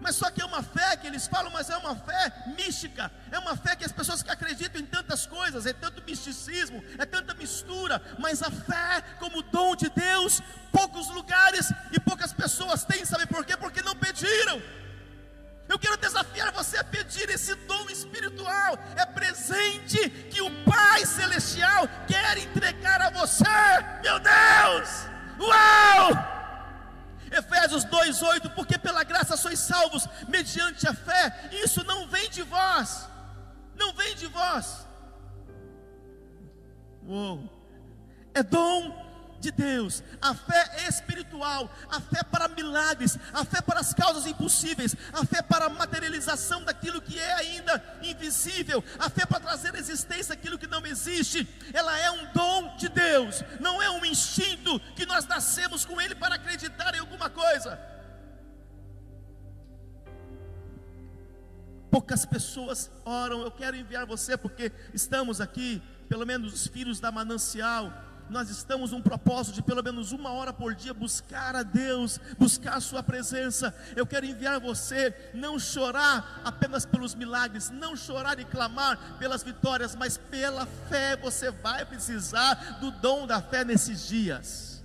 Mas 0.00 0.14
só 0.16 0.30
que 0.30 0.40
é 0.40 0.44
uma 0.44 0.62
fé 0.62 0.96
que 0.96 1.06
eles 1.06 1.26
falam, 1.26 1.50
mas 1.50 1.68
é 1.68 1.76
uma 1.76 1.96
fé 1.96 2.32
mística, 2.56 3.10
é 3.30 3.38
uma 3.38 3.56
fé 3.56 3.74
que 3.74 3.84
as 3.84 3.92
pessoas 3.92 4.22
que 4.22 4.30
acreditam 4.30 4.80
em 4.80 4.86
tantas 4.86 5.26
coisas, 5.26 5.66
é 5.66 5.72
tanto 5.72 6.02
misticismo, 6.04 6.82
é 6.96 7.04
tanta 7.04 7.34
mistura, 7.34 8.00
mas 8.18 8.42
a 8.42 8.50
fé 8.50 9.02
como 9.18 9.42
dom 9.42 9.74
de 9.74 9.90
Deus, 9.90 10.40
poucos 10.70 11.08
lugares 11.08 11.72
e 11.90 11.98
poucas 11.98 12.32
pessoas 12.32 12.84
têm, 12.84 13.04
sabe 13.04 13.26
por 13.26 13.44
quê? 13.44 13.56
Porque 13.56 13.82
não 13.82 13.96
pediram. 13.96 14.62
Eu 15.68 15.78
quero 15.78 15.98
desafiar 15.98 16.50
você 16.52 16.78
a 16.78 16.84
pedir 16.84 17.28
esse 17.28 17.54
dom 17.54 17.90
espiritual, 17.90 18.78
é 18.96 19.04
presente 19.04 20.08
que 20.30 20.40
o 20.40 20.64
Pai 20.64 21.04
Celestial 21.04 21.88
quer 22.06 22.38
entregar 22.38 23.02
a 23.02 23.10
você, 23.10 23.44
meu 24.02 24.18
Deus! 24.18 25.06
Uau! 25.38 26.37
Efésios 27.30 27.84
2:8, 27.84 28.50
porque 28.50 28.78
pela 28.78 29.04
graça 29.04 29.36
sois 29.36 29.58
salvos 29.58 30.06
mediante 30.28 30.88
a 30.88 30.94
fé. 30.94 31.50
Isso 31.52 31.84
não 31.84 32.06
vem 32.08 32.28
de 32.30 32.42
vós. 32.42 33.08
Não 33.74 33.92
vem 33.92 34.14
de 34.14 34.26
vós. 34.26 34.86
Uou. 37.06 37.48
É 38.34 38.42
dom 38.42 39.07
de 39.40 39.50
Deus, 39.50 40.02
a 40.20 40.34
fé 40.34 40.88
espiritual, 40.88 41.70
a 41.90 42.00
fé 42.00 42.22
para 42.22 42.48
milagres, 42.48 43.16
a 43.32 43.44
fé 43.44 43.60
para 43.60 43.80
as 43.80 43.94
causas 43.94 44.26
impossíveis, 44.26 44.96
a 45.12 45.24
fé 45.24 45.42
para 45.42 45.66
a 45.66 45.68
materialização 45.68 46.64
daquilo 46.64 47.00
que 47.00 47.18
é 47.18 47.32
ainda 47.34 47.82
invisível, 48.02 48.82
a 48.98 49.08
fé 49.08 49.24
para 49.26 49.40
trazer 49.40 49.74
à 49.74 49.78
existência 49.78 50.32
aquilo 50.32 50.58
que 50.58 50.66
não 50.66 50.84
existe. 50.84 51.48
Ela 51.72 51.96
é 51.98 52.10
um 52.10 52.32
dom 52.32 52.76
de 52.76 52.88
Deus, 52.88 53.42
não 53.60 53.80
é 53.80 53.90
um 53.90 54.04
instinto 54.04 54.80
que 54.96 55.06
nós 55.06 55.26
nascemos 55.26 55.84
com 55.84 56.00
ele 56.00 56.14
para 56.14 56.34
acreditar 56.34 56.94
em 56.94 57.00
alguma 57.00 57.30
coisa. 57.30 57.78
Poucas 61.90 62.26
pessoas 62.26 62.90
oram. 63.04 63.40
Eu 63.40 63.50
quero 63.50 63.76
enviar 63.76 64.04
você 64.04 64.36
porque 64.36 64.70
estamos 64.92 65.40
aqui, 65.40 65.82
pelo 66.08 66.26
menos 66.26 66.52
os 66.52 66.66
filhos 66.66 67.00
da 67.00 67.10
manancial 67.10 68.07
nós 68.30 68.50
estamos 68.50 68.92
um 68.92 69.00
propósito 69.00 69.54
de 69.54 69.62
pelo 69.62 69.82
menos 69.82 70.12
uma 70.12 70.30
hora 70.32 70.52
por 70.52 70.74
dia 70.74 70.92
buscar 70.92 71.56
a 71.56 71.62
Deus, 71.62 72.20
buscar 72.38 72.74
a 72.74 72.80
Sua 72.80 73.02
presença. 73.02 73.74
Eu 73.96 74.06
quero 74.06 74.26
enviar 74.26 74.60
você 74.60 75.14
não 75.34 75.58
chorar 75.58 76.40
apenas 76.44 76.84
pelos 76.84 77.14
milagres, 77.14 77.70
não 77.70 77.96
chorar 77.96 78.38
e 78.38 78.44
clamar 78.44 79.18
pelas 79.18 79.42
vitórias, 79.42 79.94
mas 79.94 80.16
pela 80.16 80.66
fé. 80.88 81.16
Você 81.16 81.50
vai 81.50 81.84
precisar 81.84 82.78
do 82.80 82.90
dom 82.90 83.26
da 83.26 83.40
fé 83.40 83.64
nesses 83.64 84.06
dias. 84.06 84.84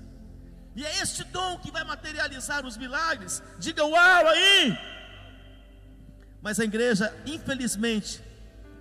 E 0.75 0.85
é 0.85 1.01
este 1.01 1.23
dom 1.25 1.57
que 1.59 1.71
vai 1.71 1.83
materializar 1.83 2.65
os 2.65 2.77
milagres. 2.77 3.43
Diga 3.59 3.85
uau 3.85 4.27
aí! 4.27 4.77
Mas 6.41 6.59
a 6.59 6.63
igreja, 6.63 7.15
infelizmente, 7.25 8.21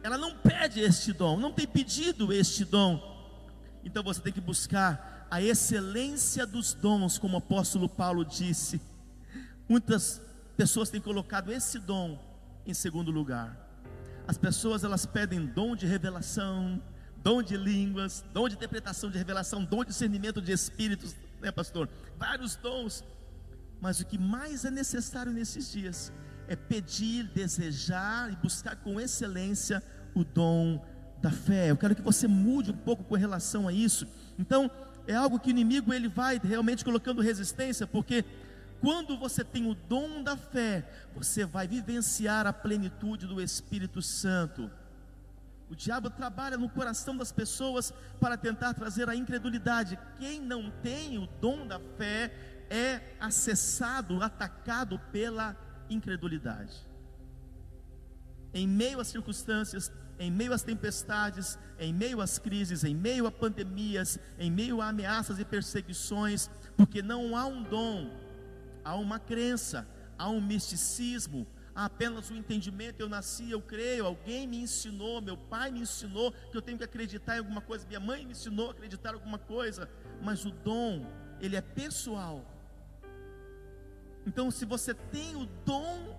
ela 0.03 0.19
não 0.19 0.35
pede 0.35 0.81
este 0.81 1.13
dom, 1.13 1.39
não 1.39 1.53
tem 1.53 1.67
pedido 1.67 2.33
este 2.33 2.65
dom. 2.65 3.12
Então 3.85 4.03
você 4.03 4.21
tem 4.21 4.33
que 4.33 4.41
buscar 4.41 5.27
a 5.31 5.41
excelência 5.43 6.47
dos 6.47 6.75
dons, 6.75 7.19
como 7.19 7.35
o 7.35 7.39
apóstolo 7.39 7.89
Paulo 7.89 8.25
disse. 8.25 8.81
Muitas 9.69 10.21
pessoas 10.57 10.91
têm 10.91 11.01
colocado 11.01 11.53
esse 11.53 11.79
dom 11.79 12.19
em 12.67 12.75
segundo 12.75 13.11
lugar. 13.11 13.57
As 14.27 14.39
pessoas 14.39 14.85
elas 14.85 15.05
pedem 15.05 15.47
dom 15.47 15.75
de 15.75 15.87
revelação, 15.87 16.81
dom 17.23 17.43
de 17.43 17.57
línguas, 17.57 18.25
dom 18.33 18.49
de 18.49 18.55
interpretação 18.55 19.11
de 19.11 19.19
revelação, 19.19 19.65
dom 19.65 19.83
de 19.83 19.89
discernimento 19.89 20.41
de 20.41 20.53
espíritos, 20.53 21.15
né, 21.41 21.51
pastor? 21.51 21.89
Vários 22.19 22.57
dons. 22.57 23.05
Mas 23.81 23.99
o 23.99 24.07
que 24.07 24.19
mais 24.19 24.65
é 24.65 24.71
necessário 24.71 25.33
nesses 25.33 25.73
dias 25.73 26.13
é 26.47 26.55
pedir, 26.55 27.25
desejar 27.29 28.33
e 28.33 28.37
buscar 28.37 28.77
com 28.77 29.01
excelência 29.01 29.83
o 30.15 30.25
dom 30.25 30.85
da 31.23 31.31
fé. 31.31 31.71
Eu 31.71 31.77
quero 31.77 31.95
que 31.95 32.03
você 32.03 32.27
mude 32.27 32.73
um 32.73 32.77
pouco 32.77 33.05
com 33.05 33.15
relação 33.15 33.69
a 33.69 33.73
isso. 33.73 34.07
Então, 34.39 34.71
é 35.07 35.15
algo 35.15 35.39
que 35.39 35.49
o 35.49 35.51
inimigo 35.51 35.95
ele 35.95 36.09
vai 36.09 36.41
realmente 36.43 36.85
colocando 36.85 37.23
resistência, 37.23 37.87
porque 37.87 38.25
quando 38.81 39.17
você 39.17 39.45
tem 39.45 39.71
o 39.71 39.75
dom 39.75 40.23
da 40.23 40.37
fé, 40.37 40.85
você 41.15 41.45
vai 41.45 41.69
vivenciar 41.69 42.47
a 42.47 42.53
plenitude 42.53 43.27
do 43.27 43.41
Espírito 43.41 44.03
Santo. 44.03 44.69
O 45.71 45.77
diabo 45.77 46.11
trabalha 46.11 46.59
no 46.59 46.69
coração 46.69 47.17
das 47.17 47.33
pessoas 47.33 47.95
para 48.21 48.37
tentar 48.37 48.75
trazer 48.75 49.09
a 49.09 49.15
incredulidade. 49.15 49.99
Quem 50.19 50.41
não 50.41 50.71
tem 50.83 51.17
o 51.17 51.27
dom 51.41 51.67
da 51.67 51.81
fé 51.97 52.31
é 52.69 53.01
acessado, 53.21 54.23
atacado 54.23 54.99
pela 55.11 55.57
incredulidade. 55.89 56.77
Em 58.53 58.67
meio 58.69 59.01
às 59.01 59.09
circunstâncias 59.09 59.91
em 60.23 60.31
meio 60.31 60.53
às 60.53 60.63
tempestades, 60.63 61.59
em 61.81 61.93
meio 61.93 62.21
às 62.21 62.39
crises, 62.39 62.85
em 62.85 62.95
meio 62.95 63.27
a 63.27 63.33
pandemias, 63.33 64.21
em 64.39 64.53
meio 64.53 64.81
a 64.81 64.89
ameaças 64.89 65.41
e 65.41 65.45
perseguições, 65.45 66.49
porque 66.77 67.03
não 67.03 67.37
há 67.37 67.45
um 67.45 67.65
dom, 67.65 68.09
há 68.85 68.95
uma 68.95 69.19
crença, 69.19 69.85
há 70.17 70.29
um 70.31 70.41
misticismo, 70.41 71.45
há 71.75 71.87
apenas 71.87 72.31
um 72.31 72.37
entendimento. 72.37 73.01
Eu 73.01 73.09
nasci, 73.09 73.51
eu 73.51 73.61
creio, 73.61 74.07
alguém 74.07 74.47
me 74.47 74.59
ensinou, 74.59 75.21
meu 75.21 75.37
pai 75.37 75.73
me 75.73 75.81
ensinou 75.81 76.31
que 76.31 76.57
eu 76.57 76.63
tenho 76.63 76.79
que 76.79 76.85
acreditar 76.85 77.35
em 77.35 77.41
alguma 77.41 77.61
coisa, 77.61 77.85
minha 77.89 77.99
mãe 77.99 78.25
me 78.25 78.31
ensinou 78.31 78.69
a 78.69 78.71
acreditar 78.71 79.11
em 79.11 79.15
alguma 79.15 79.39
coisa, 79.39 79.91
mas 80.23 80.45
o 80.45 80.53
dom, 80.53 81.05
ele 81.41 81.57
é 81.57 81.61
pessoal. 81.61 82.47
Então, 84.25 84.53
se 84.53 84.65
você 84.65 84.95
tem 84.95 85.35
o 85.35 85.47
dom 85.67 86.17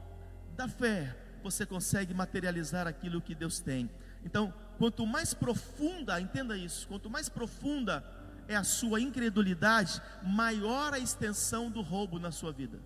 da 0.57 0.67
fé, 0.67 1.22
você 1.43 1.65
consegue 1.65 2.13
materializar 2.13 2.87
aquilo 2.87 3.21
que 3.21 3.35
Deus 3.35 3.59
tem. 3.59 3.89
Então, 4.23 4.53
quanto 4.77 5.05
mais 5.05 5.33
profunda, 5.33 6.19
entenda 6.19 6.57
isso, 6.57 6.87
quanto 6.87 7.09
mais 7.09 7.29
profunda 7.29 8.03
é 8.47 8.55
a 8.55 8.63
sua 8.63 8.99
incredulidade, 8.99 10.01
maior 10.23 10.93
a 10.93 10.99
extensão 10.99 11.69
do 11.69 11.81
roubo 11.81 12.19
na 12.19 12.31
sua 12.31 12.51
vida. 12.51 12.79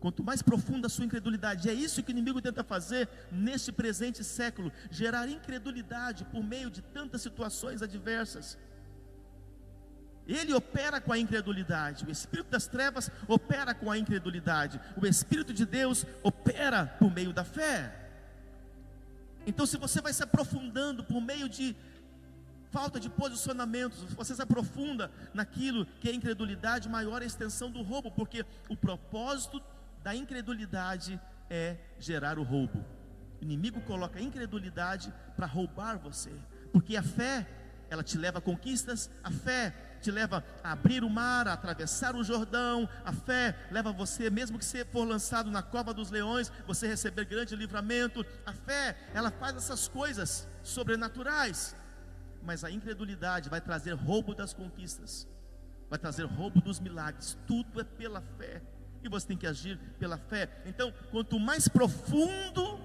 Quanto 0.00 0.24
mais 0.24 0.40
profunda 0.40 0.86
a 0.86 0.90
sua 0.90 1.04
incredulidade, 1.04 1.68
é 1.68 1.74
isso 1.74 2.02
que 2.02 2.10
o 2.10 2.16
inimigo 2.16 2.40
tenta 2.40 2.64
fazer 2.64 3.06
neste 3.30 3.70
presente 3.70 4.24
século 4.24 4.72
gerar 4.90 5.28
incredulidade 5.28 6.24
por 6.24 6.42
meio 6.42 6.70
de 6.70 6.80
tantas 6.80 7.20
situações 7.20 7.82
adversas. 7.82 8.58
Ele 10.26 10.54
opera 10.54 11.00
com 11.00 11.12
a 11.12 11.18
incredulidade. 11.18 12.04
O 12.04 12.10
espírito 12.10 12.50
das 12.50 12.66
trevas 12.66 13.10
opera 13.26 13.74
com 13.74 13.90
a 13.90 13.98
incredulidade. 13.98 14.80
O 14.96 15.06
espírito 15.06 15.52
de 15.52 15.66
Deus 15.66 16.06
opera 16.22 16.86
por 16.98 17.12
meio 17.12 17.32
da 17.32 17.44
fé. 17.44 17.96
Então, 19.46 19.66
se 19.66 19.76
você 19.76 20.00
vai 20.00 20.12
se 20.12 20.22
aprofundando 20.22 21.02
por 21.02 21.20
meio 21.20 21.48
de 21.48 21.74
falta 22.70 23.00
de 23.00 23.10
posicionamentos, 23.10 24.04
você 24.14 24.34
se 24.34 24.42
aprofunda 24.42 25.10
naquilo 25.34 25.86
que 26.00 26.08
é 26.08 26.14
incredulidade, 26.14 26.88
maior 26.88 27.20
é 27.20 27.24
a 27.24 27.26
extensão 27.26 27.70
do 27.70 27.82
roubo, 27.82 28.10
porque 28.12 28.44
o 28.68 28.76
propósito 28.76 29.60
da 30.02 30.14
incredulidade 30.14 31.20
é 31.48 31.76
gerar 31.98 32.38
o 32.38 32.44
roubo. 32.44 32.84
O 33.40 33.44
inimigo 33.44 33.80
coloca 33.80 34.18
a 34.18 34.22
incredulidade 34.22 35.12
para 35.36 35.46
roubar 35.46 35.98
você, 35.98 36.30
porque 36.72 36.96
a 36.96 37.02
fé, 37.02 37.46
ela 37.88 38.04
te 38.04 38.16
leva 38.16 38.38
a 38.38 38.42
conquistas, 38.42 39.10
a 39.24 39.30
fé 39.30 39.74
te 40.00 40.10
leva 40.10 40.44
a 40.64 40.72
abrir 40.72 41.04
o 41.04 41.10
mar, 41.10 41.46
a 41.46 41.52
atravessar 41.52 42.16
o 42.16 42.24
Jordão. 42.24 42.88
A 43.04 43.12
fé 43.12 43.54
leva 43.70 43.92
você, 43.92 44.30
mesmo 44.30 44.58
que 44.58 44.64
você 44.64 44.84
for 44.84 45.04
lançado 45.04 45.50
na 45.50 45.62
cova 45.62 45.92
dos 45.92 46.10
leões, 46.10 46.50
você 46.66 46.86
receber 46.88 47.24
grande 47.24 47.54
livramento. 47.54 48.24
A 48.44 48.52
fé, 48.52 48.96
ela 49.14 49.30
faz 49.30 49.56
essas 49.56 49.88
coisas 49.88 50.48
sobrenaturais. 50.62 51.76
Mas 52.42 52.64
a 52.64 52.70
incredulidade 52.70 53.50
vai 53.50 53.60
trazer 53.60 53.92
roubo 53.92 54.34
das 54.34 54.54
conquistas. 54.54 55.28
vai 55.90 55.98
trazer 55.98 56.24
roubo 56.24 56.60
dos 56.60 56.78
milagres. 56.78 57.36
Tudo 57.46 57.80
é 57.80 57.84
pela 57.84 58.22
fé. 58.38 58.62
E 59.02 59.08
você 59.08 59.26
tem 59.26 59.36
que 59.36 59.46
agir 59.46 59.76
pela 59.98 60.16
fé. 60.16 60.48
Então, 60.64 60.94
quanto 61.10 61.38
mais 61.38 61.66
profundo 61.66 62.80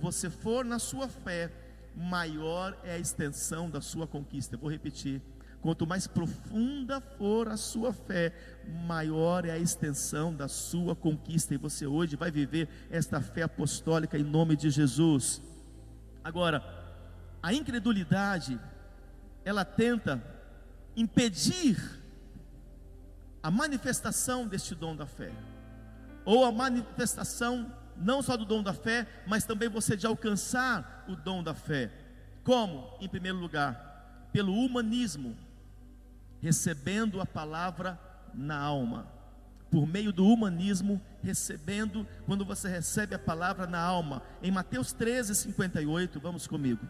você 0.00 0.28
for 0.28 0.64
na 0.64 0.78
sua 0.78 1.08
fé, 1.08 1.50
maior 1.96 2.76
é 2.84 2.92
a 2.92 2.98
extensão 2.98 3.70
da 3.70 3.80
sua 3.80 4.06
conquista. 4.06 4.56
Eu 4.56 4.58
vou 4.58 4.70
repetir. 4.70 5.22
Quanto 5.64 5.86
mais 5.86 6.06
profunda 6.06 7.00
for 7.00 7.48
a 7.48 7.56
sua 7.56 7.90
fé, 7.90 8.34
maior 8.86 9.46
é 9.46 9.50
a 9.50 9.56
extensão 9.56 10.30
da 10.30 10.46
sua 10.46 10.94
conquista. 10.94 11.54
E 11.54 11.56
você 11.56 11.86
hoje 11.86 12.16
vai 12.16 12.30
viver 12.30 12.68
esta 12.90 13.18
fé 13.18 13.44
apostólica 13.44 14.18
em 14.18 14.22
nome 14.22 14.56
de 14.56 14.68
Jesus. 14.68 15.40
Agora, 16.22 16.62
a 17.42 17.54
incredulidade, 17.54 18.60
ela 19.42 19.64
tenta 19.64 20.22
impedir 20.94 21.78
a 23.42 23.50
manifestação 23.50 24.46
deste 24.46 24.74
dom 24.74 24.94
da 24.94 25.06
fé, 25.06 25.32
ou 26.26 26.44
a 26.44 26.52
manifestação 26.52 27.72
não 27.96 28.20
só 28.20 28.36
do 28.36 28.44
dom 28.44 28.62
da 28.62 28.74
fé, 28.74 29.06
mas 29.26 29.46
também 29.46 29.70
você 29.70 29.96
de 29.96 30.06
alcançar 30.06 31.06
o 31.08 31.16
dom 31.16 31.42
da 31.42 31.54
fé. 31.54 31.90
Como? 32.42 32.98
Em 33.00 33.08
primeiro 33.08 33.38
lugar, 33.38 34.28
pelo 34.30 34.52
humanismo, 34.52 35.34
recebendo 36.44 37.22
a 37.22 37.26
palavra 37.26 37.98
na 38.34 38.58
alma. 38.58 39.10
Por 39.70 39.86
meio 39.86 40.12
do 40.12 40.26
humanismo, 40.26 41.00
recebendo, 41.22 42.06
quando 42.26 42.44
você 42.44 42.68
recebe 42.68 43.14
a 43.14 43.18
palavra 43.18 43.66
na 43.66 43.80
alma. 43.80 44.22
Em 44.42 44.50
Mateus 44.50 44.92
13, 44.92 45.34
58, 45.34 46.20
vamos 46.20 46.46
comigo. 46.46 46.86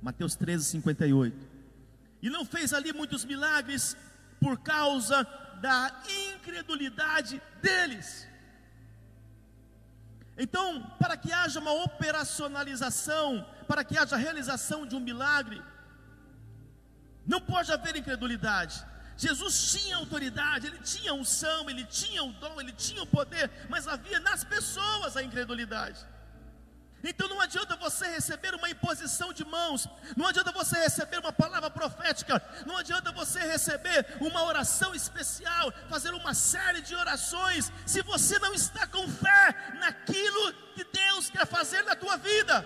Mateus 0.00 0.34
13, 0.34 0.64
58. 0.64 1.36
E 2.22 2.30
não 2.30 2.46
fez 2.46 2.72
ali 2.72 2.90
muitos 2.94 3.26
milagres 3.26 3.98
por 4.40 4.58
causa 4.60 5.24
da 5.60 6.02
incredulidade 6.34 7.42
deles. 7.60 8.26
Então, 10.38 10.80
para 11.00 11.16
que 11.16 11.32
haja 11.32 11.58
uma 11.58 11.72
operacionalização, 11.72 13.44
para 13.66 13.82
que 13.82 13.98
haja 13.98 14.16
realização 14.16 14.86
de 14.86 14.94
um 14.94 15.00
milagre, 15.00 15.60
não 17.26 17.40
pode 17.40 17.72
haver 17.72 17.96
incredulidade. 17.96 18.86
Jesus 19.16 19.72
tinha 19.72 19.96
autoridade, 19.96 20.68
ele 20.68 20.78
tinha 20.78 21.12
unção, 21.12 21.68
ele 21.68 21.84
tinha 21.84 22.22
o 22.22 22.32
dom, 22.34 22.60
ele 22.60 22.72
tinha 22.72 23.02
o 23.02 23.06
poder, 23.06 23.50
mas 23.68 23.88
havia 23.88 24.20
nas 24.20 24.44
pessoas 24.44 25.16
a 25.16 25.22
incredulidade. 25.24 26.06
Então 27.02 27.28
não 27.28 27.40
adianta 27.40 27.76
você 27.76 28.06
receber 28.08 28.54
uma 28.54 28.68
imposição 28.68 29.32
de 29.32 29.44
mãos, 29.44 29.86
não 30.16 30.26
adianta 30.26 30.50
você 30.50 30.78
receber 30.80 31.18
uma 31.18 31.32
palavra 31.32 31.70
profética, 31.70 32.42
não 32.66 32.76
adianta 32.76 33.12
você 33.12 33.38
receber 33.40 34.04
uma 34.20 34.42
oração 34.42 34.94
especial, 34.94 35.72
fazer 35.88 36.12
uma 36.12 36.34
série 36.34 36.80
de 36.80 36.96
orações, 36.96 37.72
se 37.86 38.02
você 38.02 38.38
não 38.40 38.52
está 38.52 38.86
com 38.86 39.08
fé 39.08 39.74
naquilo 39.78 40.52
que 40.74 40.84
Deus 40.84 41.30
quer 41.30 41.46
fazer 41.46 41.82
na 41.82 41.94
tua 41.94 42.16
vida. 42.16 42.64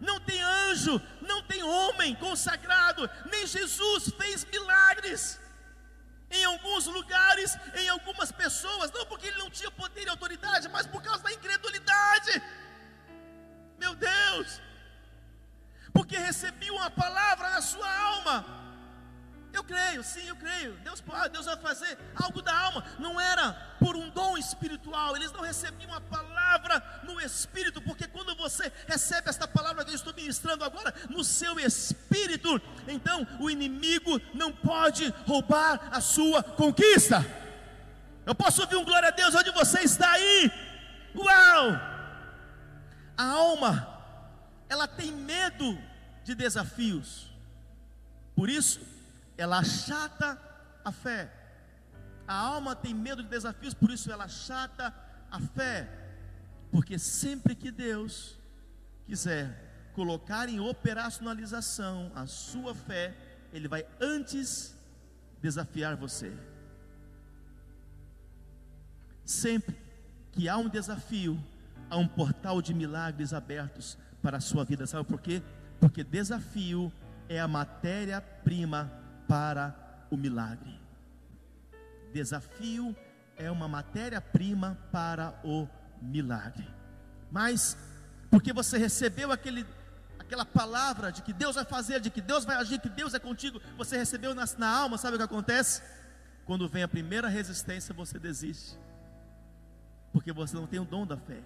Não 0.00 0.18
tem 0.18 0.40
anjo, 0.40 1.00
não 1.20 1.42
tem 1.42 1.62
homem 1.62 2.14
consagrado, 2.14 3.08
nem 3.30 3.46
Jesus 3.46 4.10
fez 4.18 4.46
milagres 4.46 5.38
em 6.30 6.44
alguns 6.44 6.86
lugares, 6.86 7.58
em 7.74 7.88
algumas 7.88 8.30
pessoas, 8.30 8.90
não 8.92 9.04
porque 9.04 9.26
ele 9.26 9.38
não 9.38 9.50
tinha 9.50 9.70
poder 9.70 10.06
e 10.06 10.08
autoridade, 10.08 10.68
mas 10.68 10.86
por 10.86 11.02
causa 11.02 11.22
da 11.24 11.32
incredulidade. 11.32 12.40
Meu 13.80 13.94
Deus! 13.94 14.60
Porque 15.92 16.16
recebi 16.16 16.70
uma 16.70 16.90
palavra 16.90 17.50
na 17.50 17.62
sua 17.62 17.90
alma. 18.10 18.60
Eu 19.52 19.64
creio, 19.64 20.04
sim, 20.04 20.24
eu 20.28 20.36
creio. 20.36 20.74
Deus 20.84 21.00
pode, 21.00 21.30
Deus 21.30 21.46
vai 21.46 21.56
fazer 21.56 21.98
algo 22.14 22.40
da 22.40 22.56
alma. 22.56 22.84
Não 23.00 23.20
era 23.20 23.52
por 23.80 23.96
um 23.96 24.08
dom 24.10 24.38
espiritual. 24.38 25.16
Eles 25.16 25.32
não 25.32 25.40
recebiam 25.40 25.92
a 25.92 26.00
palavra 26.00 26.80
no 27.02 27.20
espírito, 27.20 27.82
porque 27.82 28.06
quando 28.06 28.36
você 28.36 28.72
recebe 28.86 29.28
esta 29.28 29.48
palavra 29.48 29.84
que 29.84 29.90
eu 29.90 29.96
estou 29.96 30.14
ministrando 30.14 30.62
agora 30.62 30.94
no 31.08 31.24
seu 31.24 31.58
espírito, 31.58 32.60
então 32.86 33.26
o 33.40 33.50
inimigo 33.50 34.20
não 34.32 34.52
pode 34.52 35.12
roubar 35.26 35.88
a 35.90 36.00
sua 36.00 36.42
conquista. 36.42 37.26
Eu 38.24 38.34
posso 38.34 38.62
ouvir 38.62 38.76
um 38.76 38.84
glória 38.84 39.08
a 39.08 39.12
Deus 39.12 39.34
onde 39.34 39.50
você 39.50 39.80
está 39.80 40.12
aí. 40.12 40.52
Uau! 41.16 41.89
A 43.20 43.24
alma, 43.32 44.02
ela 44.66 44.88
tem 44.88 45.12
medo 45.12 45.78
de 46.24 46.34
desafios, 46.34 47.30
por 48.34 48.48
isso, 48.48 48.80
ela 49.36 49.58
achata 49.58 50.40
a 50.82 50.90
fé. 50.90 51.30
A 52.26 52.34
alma 52.34 52.74
tem 52.74 52.94
medo 52.94 53.22
de 53.22 53.28
desafios, 53.28 53.74
por 53.74 53.90
isso 53.90 54.10
ela 54.10 54.24
achata 54.24 54.94
a 55.30 55.38
fé, 55.38 55.86
porque 56.72 56.98
sempre 56.98 57.54
que 57.54 57.70
Deus 57.70 58.38
quiser 59.04 59.90
colocar 59.92 60.48
em 60.48 60.58
operacionalização 60.58 62.10
a 62.14 62.26
sua 62.26 62.74
fé, 62.74 63.14
Ele 63.52 63.68
vai 63.68 63.84
antes 64.00 64.74
desafiar 65.42 65.94
você. 65.94 66.32
Sempre 69.26 69.76
que 70.32 70.48
há 70.48 70.56
um 70.56 70.70
desafio, 70.70 71.38
há 71.90 71.96
um 71.96 72.06
portal 72.06 72.62
de 72.62 72.72
milagres 72.72 73.34
abertos 73.34 73.98
para 74.22 74.38
a 74.38 74.40
sua 74.40 74.64
vida. 74.64 74.86
Sabe 74.86 75.04
por 75.04 75.20
quê? 75.20 75.42
Porque 75.80 76.04
desafio 76.04 76.92
é 77.28 77.40
a 77.40 77.48
matéria-prima 77.48 78.90
para 79.28 79.74
o 80.10 80.16
milagre. 80.16 80.78
Desafio 82.12 82.94
é 83.36 83.50
uma 83.50 83.68
matéria-prima 83.68 84.78
para 84.92 85.34
o 85.44 85.68
milagre. 86.00 86.68
Mas 87.30 87.76
porque 88.30 88.52
você 88.52 88.78
recebeu 88.78 89.32
aquele 89.32 89.66
aquela 90.18 90.44
palavra 90.44 91.10
de 91.10 91.22
que 91.22 91.32
Deus 91.32 91.56
vai 91.56 91.64
fazer, 91.64 91.98
de 92.00 92.08
que 92.08 92.20
Deus 92.20 92.44
vai 92.44 92.54
agir, 92.54 92.78
que 92.80 92.88
Deus 92.88 93.14
é 93.14 93.18
contigo, 93.18 93.60
você 93.76 93.96
recebeu 93.96 94.32
na, 94.32 94.44
na 94.58 94.68
alma, 94.68 94.96
sabe 94.96 95.16
o 95.16 95.18
que 95.18 95.24
acontece? 95.24 95.82
Quando 96.44 96.68
vem 96.68 96.84
a 96.84 96.88
primeira 96.88 97.26
resistência, 97.28 97.92
você 97.92 98.16
desiste. 98.16 98.78
Porque 100.12 100.32
você 100.32 100.54
não 100.54 100.68
tem 100.68 100.78
o 100.78 100.84
dom 100.84 101.04
da 101.04 101.16
fé. 101.16 101.40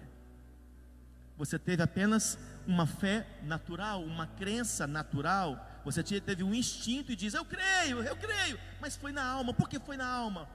Você 1.37 1.59
teve 1.59 1.83
apenas 1.83 2.37
uma 2.65 2.87
fé 2.87 3.27
natural, 3.43 4.03
uma 4.03 4.27
crença 4.27 4.87
natural. 4.87 5.65
Você 5.83 6.01
teve 6.03 6.43
um 6.43 6.53
instinto 6.53 7.11
e 7.11 7.15
diz: 7.15 7.33
Eu 7.33 7.45
creio, 7.45 8.01
eu 8.03 8.15
creio. 8.15 8.59
Mas 8.79 8.95
foi 8.95 9.11
na 9.11 9.23
alma. 9.23 9.53
Por 9.53 9.67
que 9.67 9.79
foi 9.79 9.97
na 9.97 10.07
alma? 10.07 10.47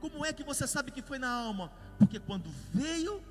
Como 0.00 0.24
é 0.24 0.32
que 0.32 0.44
você 0.44 0.66
sabe 0.66 0.90
que 0.90 1.02
foi 1.02 1.18
na 1.18 1.28
alma? 1.28 1.72
Porque 1.98 2.18
quando 2.18 2.50
veio 2.72 3.22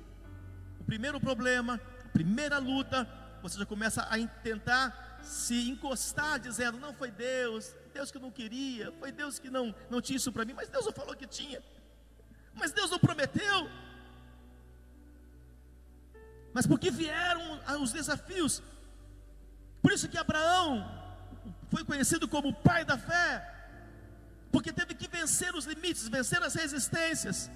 o 0.78 0.84
primeiro 0.84 1.20
problema, 1.20 1.80
a 2.04 2.08
primeira 2.08 2.58
luta, 2.58 3.08
você 3.42 3.58
já 3.58 3.66
começa 3.66 4.02
a 4.02 4.26
tentar 4.42 5.18
se 5.22 5.68
encostar, 5.70 6.38
dizendo: 6.38 6.78
Não 6.78 6.92
foi 6.92 7.10
Deus, 7.10 7.72
Deus 7.94 8.10
que 8.10 8.18
não 8.18 8.30
queria, 8.30 8.92
foi 8.98 9.12
Deus 9.12 9.38
que 9.38 9.50
não, 9.50 9.74
não 9.88 10.00
tinha 10.00 10.16
isso 10.16 10.32
para 10.32 10.44
mim, 10.44 10.54
mas 10.54 10.68
Deus 10.68 10.84
não 10.86 10.92
falou 10.92 11.14
que 11.16 11.26
tinha, 11.26 11.62
mas 12.54 12.72
Deus 12.72 12.90
não 12.90 12.98
prometeu. 12.98 13.68
Mas 16.52 16.66
porque 16.66 16.90
vieram 16.90 17.60
os 17.82 17.92
desafios. 17.92 18.62
Por 19.82 19.92
isso 19.92 20.08
que 20.08 20.18
Abraão 20.18 20.68
foi 21.70 21.84
conhecido 21.84 22.26
como 22.28 22.48
o 22.48 22.54
pai 22.54 22.84
da 22.84 22.98
fé. 22.98 23.46
Porque 24.52 24.72
teve 24.72 24.94
que 24.94 25.08
vencer 25.08 25.54
os 25.54 25.64
limites, 25.64 26.08
vencer 26.08 26.42
as 26.42 26.54
resistências. 26.54 27.50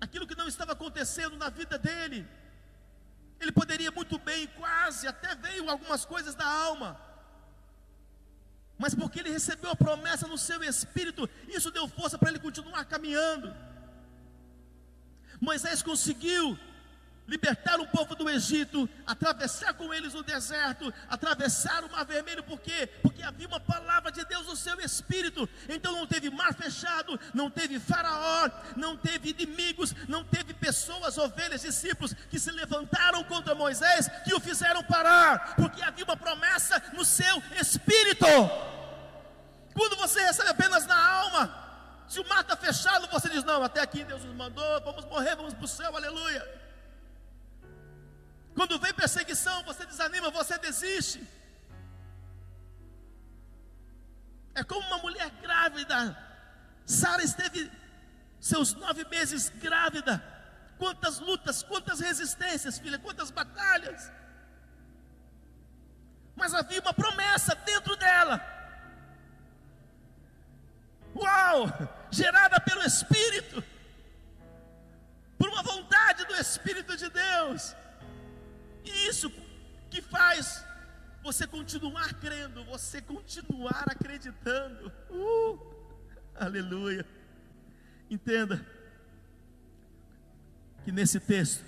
Aquilo 0.00 0.26
que 0.26 0.34
não 0.34 0.48
estava 0.48 0.72
acontecendo 0.72 1.36
na 1.36 1.50
vida 1.50 1.78
dele. 1.78 2.26
Ele 3.38 3.52
poderia 3.52 3.90
muito 3.90 4.18
bem, 4.18 4.46
quase, 4.46 5.06
até 5.06 5.34
veio 5.34 5.68
algumas 5.68 6.04
coisas 6.04 6.34
da 6.34 6.46
alma. 6.46 6.98
Mas 8.78 8.94
porque 8.94 9.20
ele 9.20 9.30
recebeu 9.30 9.70
a 9.70 9.76
promessa 9.76 10.26
no 10.26 10.38
seu 10.38 10.62
espírito, 10.62 11.28
isso 11.48 11.70
deu 11.70 11.86
força 11.86 12.16
para 12.18 12.30
ele 12.30 12.38
continuar 12.38 12.84
caminhando. 12.84 13.54
Moisés 15.40 15.82
conseguiu 15.82 16.58
libertar 17.26 17.80
o 17.80 17.86
povo 17.86 18.14
do 18.14 18.28
Egito, 18.28 18.88
atravessar 19.06 19.74
com 19.74 19.92
eles 19.94 20.14
o 20.14 20.22
deserto, 20.22 20.92
atravessar 21.08 21.84
o 21.84 21.90
mar 21.90 22.04
vermelho, 22.04 22.42
por 22.42 22.60
quê? 22.60 22.88
Porque 23.00 23.22
havia 23.22 23.46
uma 23.46 23.60
palavra 23.60 24.10
de 24.10 24.24
Deus 24.24 24.46
no 24.46 24.56
seu 24.56 24.80
espírito. 24.80 25.48
Então 25.68 25.92
não 25.92 26.06
teve 26.06 26.30
mar 26.30 26.52
fechado, 26.54 27.18
não 27.32 27.48
teve 27.48 27.78
faraó, 27.78 28.50
não 28.76 28.96
teve 28.96 29.30
inimigos, 29.30 29.94
não 30.08 30.24
teve 30.24 30.52
pessoas, 30.52 31.16
ovelhas, 31.16 31.62
discípulos 31.62 32.14
que 32.28 32.38
se 32.38 32.50
levantaram 32.50 33.22
contra 33.24 33.54
Moisés, 33.54 34.08
que 34.24 34.34
o 34.34 34.40
fizeram 34.40 34.82
parar, 34.82 35.54
porque 35.56 35.82
havia 35.82 36.04
uma 36.04 36.16
promessa 36.16 36.82
no 36.92 37.04
seu 37.04 37.42
espírito. 37.60 38.26
Quando 39.74 39.96
você 39.96 40.20
recebe 40.20 40.50
apenas 40.50 40.86
na 40.86 40.98
alma, 40.98 41.62
se 42.08 42.20
o 42.20 42.28
mar 42.28 42.40
está 42.40 42.56
fechado, 42.56 43.08
você 43.10 43.28
diz: 43.30 43.44
Não, 43.44 43.62
até 43.62 43.80
aqui 43.80 44.04
Deus 44.04 44.24
nos 44.24 44.34
mandou, 44.34 44.80
vamos 44.82 45.04
morrer, 45.06 45.34
vamos 45.34 45.54
para 45.54 45.64
o 45.64 45.68
céu, 45.68 45.96
aleluia. 45.96 46.61
Quando 48.54 48.78
vem 48.78 48.92
perseguição, 48.92 49.62
você 49.64 49.86
desanima, 49.86 50.30
você 50.30 50.58
desiste. 50.58 51.26
É 54.54 54.62
como 54.62 54.86
uma 54.86 54.98
mulher 54.98 55.30
grávida. 55.40 56.16
Sara 56.84 57.22
esteve 57.22 57.70
seus 58.40 58.74
nove 58.74 59.04
meses 59.06 59.48
grávida. 59.48 60.22
Quantas 60.78 61.18
lutas, 61.18 61.62
quantas 61.62 62.00
resistências, 62.00 62.78
filha, 62.78 62.98
quantas 62.98 63.30
batalhas. 63.30 64.10
Mas 66.34 66.54
havia 66.54 66.80
uma 66.80 66.92
promessa 66.92 67.54
dentro 67.54 67.96
dela. 67.96 68.40
Uau! 71.14 71.68
Gerada 72.10 72.60
pelo 72.60 72.82
Espírito, 72.82 73.62
por 75.38 75.48
uma 75.48 75.62
vontade 75.62 76.24
do 76.24 76.34
Espírito 76.34 76.96
de 76.96 77.08
Deus. 77.08 77.74
E 78.84 79.08
isso 79.08 79.30
que 79.90 80.00
faz 80.00 80.64
você 81.22 81.46
continuar 81.46 82.14
crendo, 82.14 82.64
você 82.64 83.00
continuar 83.00 83.84
acreditando. 83.86 84.92
Uh, 85.08 85.58
aleluia. 86.34 87.06
Entenda 88.10 88.64
que 90.84 90.90
nesse 90.90 91.20
texto 91.20 91.64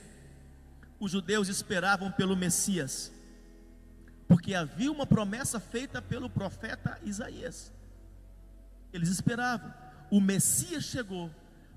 os 0.99 1.13
judeus 1.13 1.49
esperavam 1.49 2.11
pelo 2.11 2.37
Messias, 2.37 3.13
porque 4.27 4.55
havia 4.55 4.91
uma 4.91 5.07
promessa 5.07 5.61
feita 5.61 6.03
pelo 6.03 6.29
profeta 6.29 6.99
Isaías. 7.05 7.73
Eles 8.93 9.09
esperavam, 9.09 9.73
o 10.11 10.21
Messias 10.21 10.85
chegou, 10.85 11.31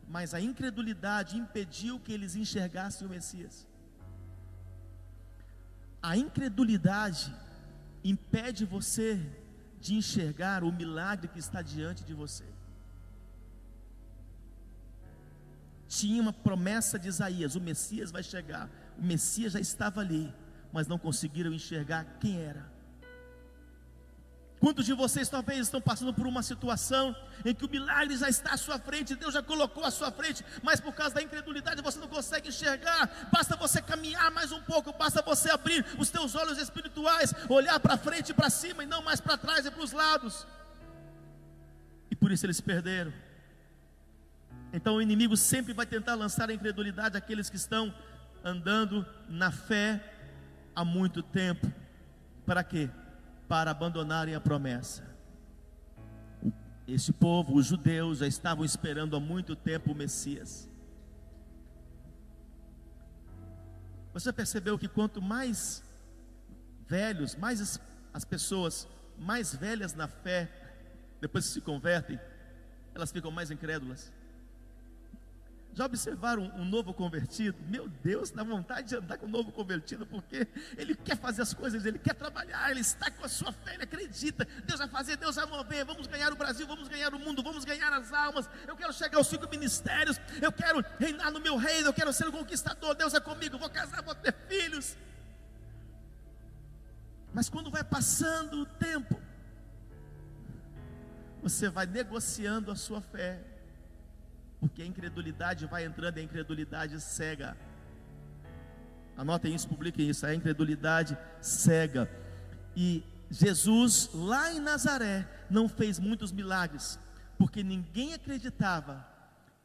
mas 0.08 0.34
a 0.34 0.42
incredulidade 0.42 1.38
impediu 1.38 2.00
que 2.00 2.12
eles 2.14 2.36
enxergassem 2.36 3.06
o 3.06 3.10
Messias. 3.10 3.68
A 6.08 6.16
incredulidade 6.16 7.36
impede 8.02 8.64
você 8.64 9.20
de 9.82 9.94
enxergar 9.94 10.64
o 10.64 10.72
milagre 10.72 11.28
que 11.28 11.38
está 11.38 11.62
diante 11.62 12.06
de 12.06 12.14
você. 12.14 12.46
Tinha 15.86 16.22
uma 16.22 16.32
promessa 16.32 16.98
de 16.98 17.10
Isaías: 17.10 17.56
o 17.56 17.60
Messias 17.60 18.10
vai 18.10 18.24
chegar. 18.24 18.70
O 18.98 19.04
Messias 19.04 19.52
já 19.52 19.60
estava 19.60 20.00
ali, 20.00 20.34
mas 20.72 20.88
não 20.88 20.98
conseguiram 20.98 21.52
enxergar 21.52 22.06
quem 22.22 22.40
era. 22.40 22.72
Quantos 24.60 24.86
de 24.86 24.94
vocês 24.94 25.30
talvez 25.30 25.60
estão 25.60 25.80
passando 25.80 26.12
por 26.12 26.26
uma 26.26 26.42
situação 26.42 27.16
em 27.46 27.54
que 27.54 27.64
o 27.64 27.70
milagre 27.70 28.18
já 28.18 28.28
está 28.28 28.54
à 28.54 28.58
sua 28.58 28.80
frente, 28.80 29.16
Deus 29.16 29.34
já 29.34 29.44
colocou 29.44 29.84
à 29.86 29.92
sua 29.92 30.12
frente, 30.12 30.44
mas 30.64 30.80
por 30.80 30.94
causa 30.96 31.14
da 31.14 31.22
incredulidade 31.22 31.82
você 31.82 32.00
não 32.00 32.08
consegue 32.08 32.50
enxergar. 32.50 33.30
Basta 33.32 33.56
você 33.56 33.82
caminhar 33.82 34.32
mais 34.32 34.52
um 34.52 34.62
pouco, 34.62 34.92
basta 34.94 35.22
você 35.22 35.52
abrir 35.52 35.86
os 36.00 36.10
teus 36.10 36.34
olhos 36.34 36.58
espirituais, 36.58 37.34
olhar 37.48 37.80
para 37.80 37.98
frente 37.98 38.30
e 38.30 38.34
para 38.34 38.50
cima 38.50 38.84
e 38.84 38.88
não 38.88 39.04
mais 39.04 39.22
para 39.22 39.38
trás 39.38 39.66
e 39.66 39.72
para 39.72 39.84
os 39.84 39.92
lados. 39.92 40.48
E 42.10 42.16
por 42.16 42.32
isso 42.32 42.46
eles 42.46 42.60
perderam. 42.60 43.14
Então 44.74 44.96
o 44.96 45.02
inimigo 45.02 45.38
sempre 45.38 45.72
vai 45.72 45.86
tentar 45.86 46.16
lançar 46.16 46.50
a 46.50 46.54
incredulidade 46.54 47.16
àqueles 47.16 47.48
que 47.48 47.58
estão 47.58 47.94
andando 48.44 49.06
na 49.30 49.52
fé 49.52 50.02
há 50.76 50.84
muito 50.84 51.22
tempo. 51.22 51.72
Para 52.44 52.64
quê? 52.64 52.90
Para 53.48 53.72
abandonarem 53.72 54.36
a 54.36 54.42
promessa. 54.42 55.04
Esse 56.88 57.12
povo, 57.12 57.56
os 57.56 57.66
judeus, 57.66 58.20
já 58.20 58.28
estavam 58.28 58.64
esperando 58.64 59.16
há 59.16 59.20
muito 59.20 59.56
tempo 59.56 59.92
o 59.92 59.96
Messias. 59.96 60.70
Você 64.14 64.32
percebeu 64.34 64.80
que 64.80 64.88
quanto 64.88 65.22
mais 65.22 65.84
velhos, 66.88 67.36
mais 67.36 67.62
as, 67.62 67.80
as 68.14 68.26
pessoas 68.26 68.88
mais 69.18 69.54
velhas 69.54 69.94
na 69.94 70.08
fé, 70.08 70.50
depois 71.20 71.48
que 71.48 71.54
se 71.54 71.62
convertem, 71.62 72.20
elas 72.96 73.12
ficam 73.12 73.30
mais 73.32 73.52
incrédulas. 73.52 74.12
Já 75.74 75.86
observaram 75.86 76.44
um, 76.56 76.66
novo 76.66 76.92
convertido? 76.92 77.58
Meu 77.68 77.88
Deus, 77.88 78.32
dá 78.32 78.44
vontade 78.44 78.88
de 78.88 78.96
andar 78.96 79.18
com 79.18 79.28
um 79.28 79.30
novo 79.30 79.52
convertido, 79.52 80.08
porque 80.08 80.48
ele 80.76 80.96
quer 80.96 81.16
fazer 81.16 81.44
as 81.44 81.54
coisas, 81.54 81.86
ele 81.86 82.00
quer 82.00 82.16
trabalhar, 82.16 82.72
ele 82.72 82.80
está 82.80 83.12
com 83.12 83.24
a 83.24 83.30
sua 83.30 83.52
fé, 83.52 83.76
ele 83.76 83.84
acredita. 83.84 84.48
Deus 84.66 84.80
vai 84.80 84.88
fazer, 84.88 85.18
Deus 85.18 85.36
vai 85.36 85.46
mover. 85.46 85.86
Vamos 85.86 86.08
ganhar 86.08 86.34
o 86.34 86.36
Brasil, 86.36 86.66
vamos 86.66 86.88
ganhar 86.88 87.14
o 87.14 87.20
mundo, 87.20 87.44
vamos 87.44 87.64
ganhar 87.64 87.94
as 87.94 88.12
almas. 88.12 88.50
Eu 88.68 88.76
quero 88.76 88.92
chegar 88.92 89.20
aos 89.20 89.28
cinco 89.28 89.48
ministérios, 89.50 90.20
eu 90.42 90.52
quero 90.52 90.84
reinar 91.00 91.32
no 91.32 91.40
meu 91.40 91.58
reino, 91.58 91.90
eu 91.90 91.94
quero 91.94 92.12
ser 92.12 92.28
um 92.28 92.32
conquistador. 92.32 92.96
Deus 92.96 93.14
é 93.14 93.20
comigo, 93.20 93.60
vou 93.60 93.70
casar, 93.70 94.02
vou 94.02 94.16
ter 94.16 94.34
filhos. 94.48 94.98
Mas 97.32 97.50
quando 97.50 97.70
vai 97.70 97.84
passando 97.84 98.62
o 98.62 98.66
tempo, 98.66 99.22
você 101.44 101.70
vai 101.70 101.86
negociando 101.86 102.72
a 102.72 102.76
sua 102.76 103.00
fé 103.00 103.57
porque 104.60 104.82
a 104.82 104.86
incredulidade 104.86 105.66
vai 105.66 105.86
entrando, 105.86 106.18
a 106.18 106.22
incredulidade 106.22 107.00
cega. 107.00 107.58
Anotem 109.16 109.54
isso, 109.54 109.68
publiquem 109.68 110.10
isso, 110.10 110.26
a 110.26 110.34
incredulidade 110.34 111.18
cega. 111.42 112.10
E 112.76 113.04
Jesus, 113.30 114.10
lá 114.14 114.54
em 114.54 114.60
Nazaré, 114.60 115.28
não 115.50 115.68
fez 115.68 116.00
muitos 116.00 116.32
milagres, 116.32 117.00
porque 117.38 117.64
ninguém 117.64 118.14
acreditava 118.14 119.06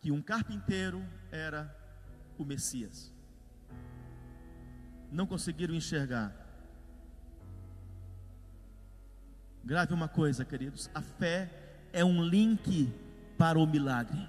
que 0.00 0.10
um 0.10 0.20
carpinteiro 0.20 1.04
era 1.30 1.74
o 2.38 2.44
Messias. 2.44 3.12
Não 5.10 5.26
conseguiram 5.26 5.74
enxergar. 5.74 6.34
Grave 9.64 9.94
uma 9.94 10.08
coisa, 10.08 10.44
queridos: 10.44 10.90
a 10.94 11.00
fé 11.00 11.50
é 11.92 12.04
um 12.04 12.24
link 12.24 12.92
para 13.38 13.58
o 13.58 13.66
milagre. 13.66 14.28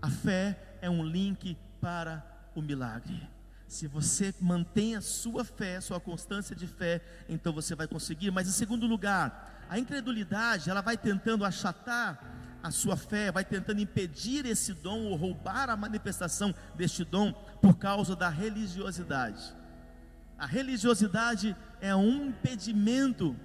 A 0.00 0.10
fé 0.10 0.58
é 0.80 0.88
um 0.88 1.04
link 1.04 1.56
para 1.80 2.24
o 2.54 2.62
milagre. 2.62 3.28
Se 3.66 3.86
você 3.86 4.34
mantém 4.40 4.96
a 4.96 5.00
sua 5.00 5.44
fé, 5.44 5.80
sua 5.80 6.00
constância 6.00 6.56
de 6.56 6.66
fé, 6.66 7.02
então 7.28 7.52
você 7.52 7.74
vai 7.74 7.86
conseguir. 7.86 8.30
Mas 8.30 8.48
em 8.48 8.52
segundo 8.52 8.86
lugar, 8.86 9.66
a 9.68 9.78
incredulidade, 9.78 10.70
ela 10.70 10.80
vai 10.80 10.96
tentando 10.96 11.44
achatar 11.44 12.18
a 12.62 12.70
sua 12.70 12.96
fé, 12.96 13.30
vai 13.30 13.44
tentando 13.44 13.80
impedir 13.80 14.46
esse 14.46 14.72
dom 14.72 15.04
ou 15.04 15.16
roubar 15.16 15.68
a 15.68 15.76
manifestação 15.76 16.54
deste 16.74 17.04
dom 17.04 17.32
por 17.60 17.76
causa 17.76 18.16
da 18.16 18.28
religiosidade. 18.28 19.54
A 20.38 20.46
religiosidade 20.46 21.54
é 21.80 21.94
um 21.94 22.28
impedimento 22.28 23.36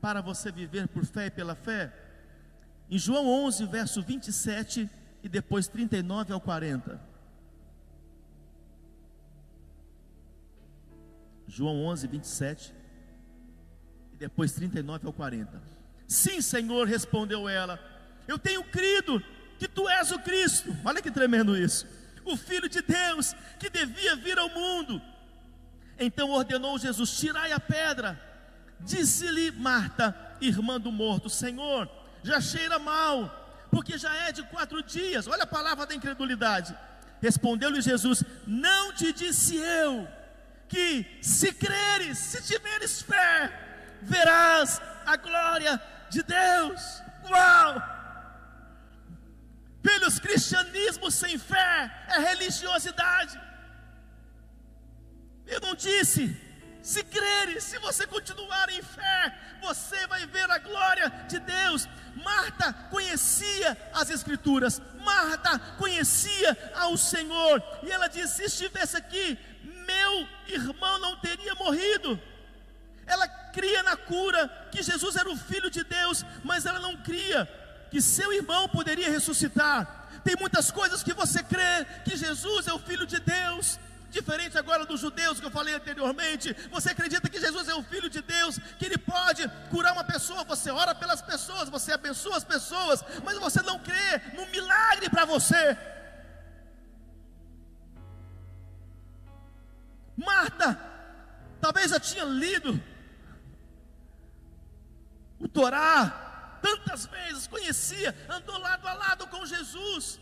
para 0.00 0.20
você 0.20 0.52
viver 0.52 0.88
por 0.88 1.04
fé 1.04 1.26
e 1.26 1.30
pela 1.30 1.54
fé. 1.54 1.92
Em 2.90 2.98
João 2.98 3.26
11, 3.26 3.66
verso 3.66 4.02
27, 4.02 4.88
e 5.22 5.28
depois 5.28 5.68
39 5.68 6.32
ao 6.32 6.40
40. 6.40 7.00
João 11.46 11.84
11, 11.86 12.06
27 12.06 12.74
e 14.12 14.16
depois 14.16 14.52
39 14.52 15.06
ao 15.06 15.12
40. 15.12 15.60
Sim, 16.06 16.40
Senhor, 16.40 16.86
respondeu 16.86 17.48
ela. 17.48 17.80
Eu 18.26 18.38
tenho 18.38 18.62
crido 18.64 19.22
que 19.58 19.66
tu 19.66 19.88
és 19.88 20.12
o 20.12 20.18
Cristo. 20.20 20.76
Olha 20.84 21.02
que 21.02 21.10
tremendo 21.10 21.56
isso. 21.56 21.86
O 22.24 22.36
Filho 22.36 22.68
de 22.68 22.82
Deus 22.82 23.34
que 23.58 23.70
devia 23.70 24.14
vir 24.16 24.38
ao 24.38 24.48
mundo. 24.50 25.00
Então 25.98 26.30
ordenou 26.30 26.78
Jesus: 26.78 27.18
Tirai 27.18 27.52
a 27.52 27.58
pedra. 27.58 28.20
Disse-lhe 28.80 29.50
Marta, 29.50 30.14
irmã 30.40 30.78
do 30.78 30.92
morto: 30.92 31.28
Senhor, 31.28 31.90
já 32.22 32.40
cheira 32.40 32.78
mal 32.78 33.37
porque 33.70 33.98
já 33.98 34.14
é 34.28 34.32
de 34.32 34.42
quatro 34.44 34.82
dias. 34.82 35.26
Olha 35.26 35.44
a 35.44 35.46
palavra 35.46 35.86
da 35.86 35.94
incredulidade. 35.94 36.76
Respondeu-lhe 37.20 37.80
Jesus: 37.80 38.22
Não 38.46 38.92
te 38.92 39.12
disse 39.12 39.56
eu 39.56 40.08
que, 40.68 41.18
se 41.22 41.52
creres, 41.52 42.18
se 42.18 42.42
tiveres 42.42 43.02
fé, 43.02 43.98
verás 44.02 44.80
a 45.06 45.16
glória 45.16 45.80
de 46.10 46.22
Deus. 46.22 47.02
Uau! 47.28 47.82
Filhos, 49.82 50.18
cristianismo 50.18 51.10
sem 51.10 51.38
fé 51.38 52.06
é 52.08 52.18
religiosidade. 52.18 53.40
Eu 55.46 55.60
não 55.60 55.74
disse 55.74 56.36
se 56.82 57.02
creres, 57.04 57.64
se 57.64 57.78
você 57.78 58.06
continuar 58.06 58.70
em 58.70 58.80
fé, 58.80 59.38
você 59.60 60.06
vai 60.06 60.26
ver 60.26 60.50
a 60.50 60.58
glória 60.58 61.10
de 61.28 61.38
Deus. 61.38 61.88
Marta 62.16 62.72
conhecia 62.90 63.76
as 63.92 64.10
Escrituras, 64.10 64.82
Marta 65.04 65.58
conhecia 65.78 66.56
ao 66.74 66.96
Senhor, 66.96 67.62
e 67.82 67.90
ela 67.90 68.08
disse: 68.08 68.36
Se 68.36 68.44
estivesse 68.44 68.96
aqui, 68.96 69.38
meu 69.62 70.28
irmão 70.46 70.98
não 70.98 71.16
teria 71.20 71.54
morrido. 71.54 72.20
Ela 73.06 73.26
cria 73.26 73.82
na 73.82 73.96
cura 73.96 74.48
que 74.70 74.82
Jesus 74.82 75.16
era 75.16 75.30
o 75.30 75.36
Filho 75.36 75.70
de 75.70 75.82
Deus, 75.82 76.24
mas 76.44 76.66
ela 76.66 76.78
não 76.78 76.96
cria 76.98 77.48
que 77.90 78.02
seu 78.02 78.32
irmão 78.32 78.68
poderia 78.68 79.10
ressuscitar. 79.10 80.08
Tem 80.22 80.36
muitas 80.36 80.70
coisas 80.70 81.02
que 81.02 81.14
você 81.14 81.42
crê 81.42 81.86
que 82.04 82.16
Jesus 82.16 82.68
é 82.68 82.72
o 82.72 82.78
Filho 82.78 83.06
de 83.06 83.18
Deus, 83.18 83.78
diferente 84.10 84.56
agora 84.56 84.86
dos 84.86 85.00
judeus 85.00 85.38
que 85.38 85.46
eu 85.46 85.50
falei 85.50 85.74
anteriormente. 85.74 86.54
Você 86.70 86.90
acredita 86.90 87.28
que 87.28 87.40
Jesus 87.40 87.68
é 87.68 87.74
o 87.74 87.82
Filho 87.82 88.08
de 88.08 88.22
Deus, 88.22 88.58
que 88.78 88.86
Ele 88.86 88.98
pode 88.98 89.46
curar 89.70 89.92
uma 89.92 90.04
pessoa, 90.04 90.44
você 90.44 90.70
ora 90.70 90.94
pelas 90.94 91.22
pessoas, 91.22 91.68
você 91.68 91.92
abençoa 91.92 92.36
as 92.36 92.44
pessoas, 92.44 93.02
mas 93.24 93.38
você 93.38 93.62
não 93.62 93.78
crê 93.78 94.18
no 94.34 94.46
milagre 94.46 95.08
para 95.10 95.24
você. 95.24 95.76
Marta, 100.16 100.78
talvez 101.60 101.90
já 101.90 102.00
tinha 102.00 102.24
lido 102.24 102.82
o 105.38 105.46
Torá 105.46 106.58
tantas 106.60 107.06
vezes, 107.06 107.46
conhecia, 107.46 108.14
andou 108.28 108.58
lado 108.58 108.86
a 108.88 108.92
lado 108.94 109.26
com 109.28 109.46
Jesus, 109.46 110.18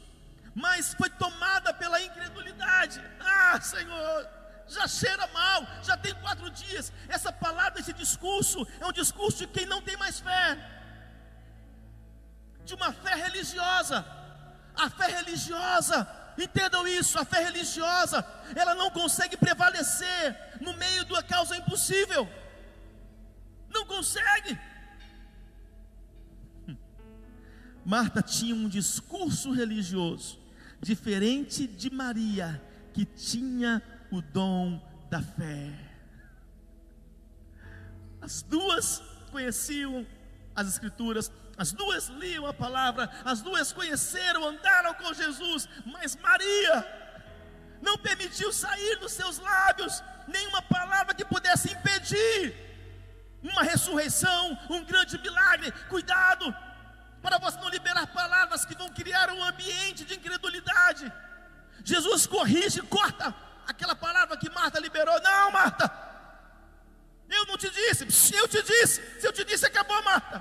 mas 0.57 0.95
foi 0.95 1.11
tomada 1.11 1.71
pela 1.75 2.01
incredulidade. 2.01 2.99
Ah, 3.21 3.61
Senhor, 3.61 4.27
já 4.66 4.88
cheira 4.88 5.27
mal, 5.27 5.66
já 5.83 5.99
tem 5.99 6.14
quatro 6.14 6.49
dias. 6.51 6.90
Essa 7.09 7.31
palavra, 7.31 7.79
esse 7.79 7.92
discurso, 7.92 8.66
é 8.81 8.87
um 8.87 8.92
discurso 8.92 9.37
de 9.40 9.49
quem 9.49 9.66
não 9.66 9.83
tem 9.83 9.99
mais 9.99 10.19
fé, 10.19 10.59
de 12.64 12.75
uma 12.75 12.90
fé 12.90 13.14
religiosa. 13.14 14.05
A 14.75 14.88
fé 14.88 15.09
religiosa 15.09 15.99
Entendam 16.38 16.87
isso, 16.87 17.19
a 17.19 17.25
fé 17.25 17.42
religiosa, 17.42 18.23
ela 18.55 18.75
não 18.75 18.90
consegue 18.90 19.38
prevalecer 19.38 20.59
no 20.61 20.75
meio 20.75 21.03
da 21.07 21.23
causa 21.23 21.57
impossível. 21.57 22.29
Não 23.71 23.87
consegue. 23.87 24.59
Marta 27.87 28.21
tinha 28.21 28.55
um 28.55 28.69
discurso 28.69 29.51
religioso 29.51 30.45
diferente 30.80 31.66
de 31.66 31.90
Maria, 31.90 32.62
que 32.92 33.04
tinha 33.04 33.82
o 34.10 34.20
dom 34.20 34.80
da 35.10 35.22
fé. 35.22 35.72
As 38.20 38.42
duas 38.42 39.02
conheciam 39.30 40.06
as 40.54 40.68
Escrituras, 40.68 41.30
as 41.58 41.72
duas 41.72 42.08
liam 42.08 42.46
a 42.46 42.52
palavra, 42.52 43.10
as 43.24 43.42
duas 43.42 43.72
conheceram, 43.72 44.46
andaram 44.46 44.94
com 44.94 45.12
Jesus, 45.12 45.68
mas 45.84 46.16
Maria 46.16 46.86
não 47.82 47.98
permitiu 47.98 48.52
sair 48.52 48.98
dos 48.98 49.12
seus 49.12 49.38
lábios 49.38 50.02
nenhuma 50.26 50.62
palavra 50.62 51.14
que 51.14 51.24
pudesse 51.24 51.72
impedir 51.72 52.54
uma 53.42 53.62
ressurreição, 53.62 54.58
um 54.70 54.84
grande 54.84 55.18
milagre. 55.18 55.70
Cuidado, 55.88 56.54
para 57.26 57.38
você 57.38 57.58
não 57.58 57.68
liberar 57.68 58.06
palavras 58.06 58.64
que 58.64 58.76
vão 58.76 58.88
criar 58.88 59.30
um 59.30 59.42
ambiente 59.42 60.04
de 60.04 60.14
incredulidade. 60.14 61.12
Jesus 61.84 62.24
corrige, 62.24 62.80
corta 62.82 63.34
aquela 63.66 63.96
palavra 63.96 64.36
que 64.36 64.48
Marta 64.48 64.78
liberou. 64.78 65.20
Não, 65.20 65.50
Marta, 65.50 65.90
eu 67.28 67.44
não 67.46 67.58
te 67.58 67.68
disse, 67.68 68.04
eu 68.32 68.46
te 68.46 68.62
disse, 68.62 69.20
se 69.20 69.26
eu 69.26 69.32
te 69.32 69.44
disse, 69.44 69.66
acabou, 69.66 70.00
Marta. 70.04 70.40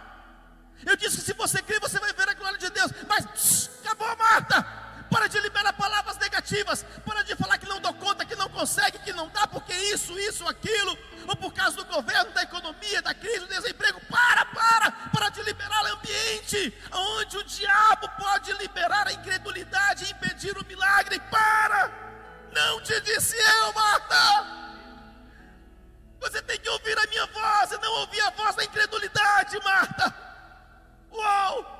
Eu 0.85 0.95
disse 0.95 1.17
que 1.17 1.23
se 1.23 1.33
você 1.33 1.59
crê, 1.63 1.79
você 1.79 1.97
vai 1.97 2.13
ver 2.13 2.29
a 2.29 2.35
glória 2.35 2.59
de 2.59 2.69
Deus. 2.69 2.91
Mas 3.07 3.71
acabou, 3.83 4.15
Marta. 4.17 4.84
Para 5.15 5.29
de 5.29 5.39
liberar 5.39 5.71
palavras 5.71 6.17
negativas. 6.17 6.85
Para 7.05 7.23
de 7.23 7.37
falar 7.37 7.57
que 7.57 7.65
não 7.69 7.79
dou 7.79 7.93
conta, 7.93 8.25
que 8.25 8.35
não 8.35 8.49
consegue, 8.49 8.99
que 8.99 9.13
não 9.13 9.29
dá, 9.29 9.47
porque 9.47 9.71
isso, 9.71 10.19
isso, 10.19 10.45
aquilo. 10.45 10.97
Ou 11.25 11.37
por 11.37 11.53
causa 11.53 11.77
do 11.77 11.85
governo, 11.85 12.33
da 12.33 12.43
economia, 12.43 13.01
da 13.01 13.13
crise, 13.13 13.39
do 13.39 13.47
desemprego. 13.47 14.01
Para, 14.09 14.43
para. 14.47 14.91
Para 14.91 15.29
de 15.29 15.41
liberar 15.43 15.85
ambiente. 15.85 16.77
Onde 16.91 17.37
o 17.37 17.43
diabo 17.45 18.09
pode 18.17 18.51
liberar 18.57 19.07
a 19.07 19.13
incredulidade 19.13 20.03
e 20.03 20.11
impedir 20.11 20.57
o 20.57 20.65
milagre. 20.65 21.17
Para. 21.31 21.89
Não 22.51 22.81
te 22.81 22.99
disse 22.99 23.37
eu, 23.37 23.71
Marta. 23.71 24.65
Você 26.19 26.41
tem 26.41 26.59
que 26.59 26.67
ouvir 26.67 26.99
a 26.99 27.07
minha 27.07 27.25
voz 27.27 27.71
e 27.71 27.77
não 27.77 27.93
ouvir 28.01 28.19
a 28.19 28.31
voz 28.31 28.53
da 28.57 28.65
incredulidade, 28.65 29.57
Marta. 29.63 30.13
Uau! 31.09 31.74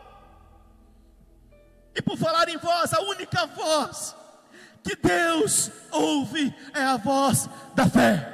E 1.96 2.02
por 2.02 2.18
falar 2.18 2.50
em 2.50 2.58
voz, 2.58 2.94
a 2.94 3.02
única 3.02 3.46
voz 3.48 4.16
que 4.84 4.96
Deus 4.96 5.72
ouve 5.92 6.54
é 6.74 6.84
a 6.84 6.98
voz 6.98 7.50
da 7.74 7.88
fé. 7.88 8.34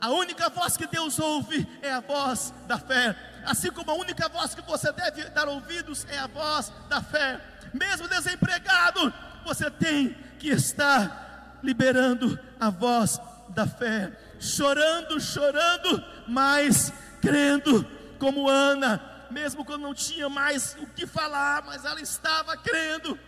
A 0.00 0.10
única 0.10 0.48
voz 0.48 0.76
que 0.76 0.86
Deus 0.86 1.18
ouve 1.18 1.66
é 1.82 1.90
a 1.90 2.00
voz 2.00 2.54
da 2.66 2.78
fé. 2.78 3.16
Assim 3.44 3.70
como 3.70 3.90
a 3.90 3.94
única 3.94 4.28
voz 4.28 4.54
que 4.54 4.62
você 4.62 4.92
deve 4.92 5.24
dar 5.30 5.48
ouvidos 5.48 6.06
é 6.10 6.18
a 6.18 6.26
voz 6.26 6.72
da 6.88 7.02
fé. 7.02 7.40
Mesmo 7.72 8.08
desempregado, 8.08 9.12
você 9.44 9.70
tem 9.70 10.16
que 10.38 10.48
estar 10.48 11.58
liberando 11.62 12.38
a 12.58 12.70
voz 12.70 13.20
da 13.50 13.66
fé. 13.66 14.12
Chorando, 14.38 15.20
chorando, 15.20 16.02
mas 16.26 16.92
crendo, 17.20 17.84
como 18.18 18.48
Ana, 18.48 19.09
mesmo 19.30 19.64
quando 19.64 19.82
não 19.82 19.94
tinha 19.94 20.28
mais 20.28 20.76
o 20.80 20.86
que 20.86 21.06
falar, 21.06 21.62
mas 21.64 21.84
ela 21.84 22.00
estava 22.00 22.56
crendo. 22.56 23.18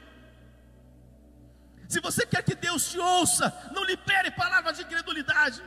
Se 1.88 2.00
você 2.00 2.24
quer 2.24 2.42
que 2.42 2.54
Deus 2.54 2.90
te 2.90 2.98
ouça, 2.98 3.52
não 3.74 3.84
libere 3.84 4.30
palavras 4.30 4.76
de 4.76 4.82
incredulidade. 4.82 5.62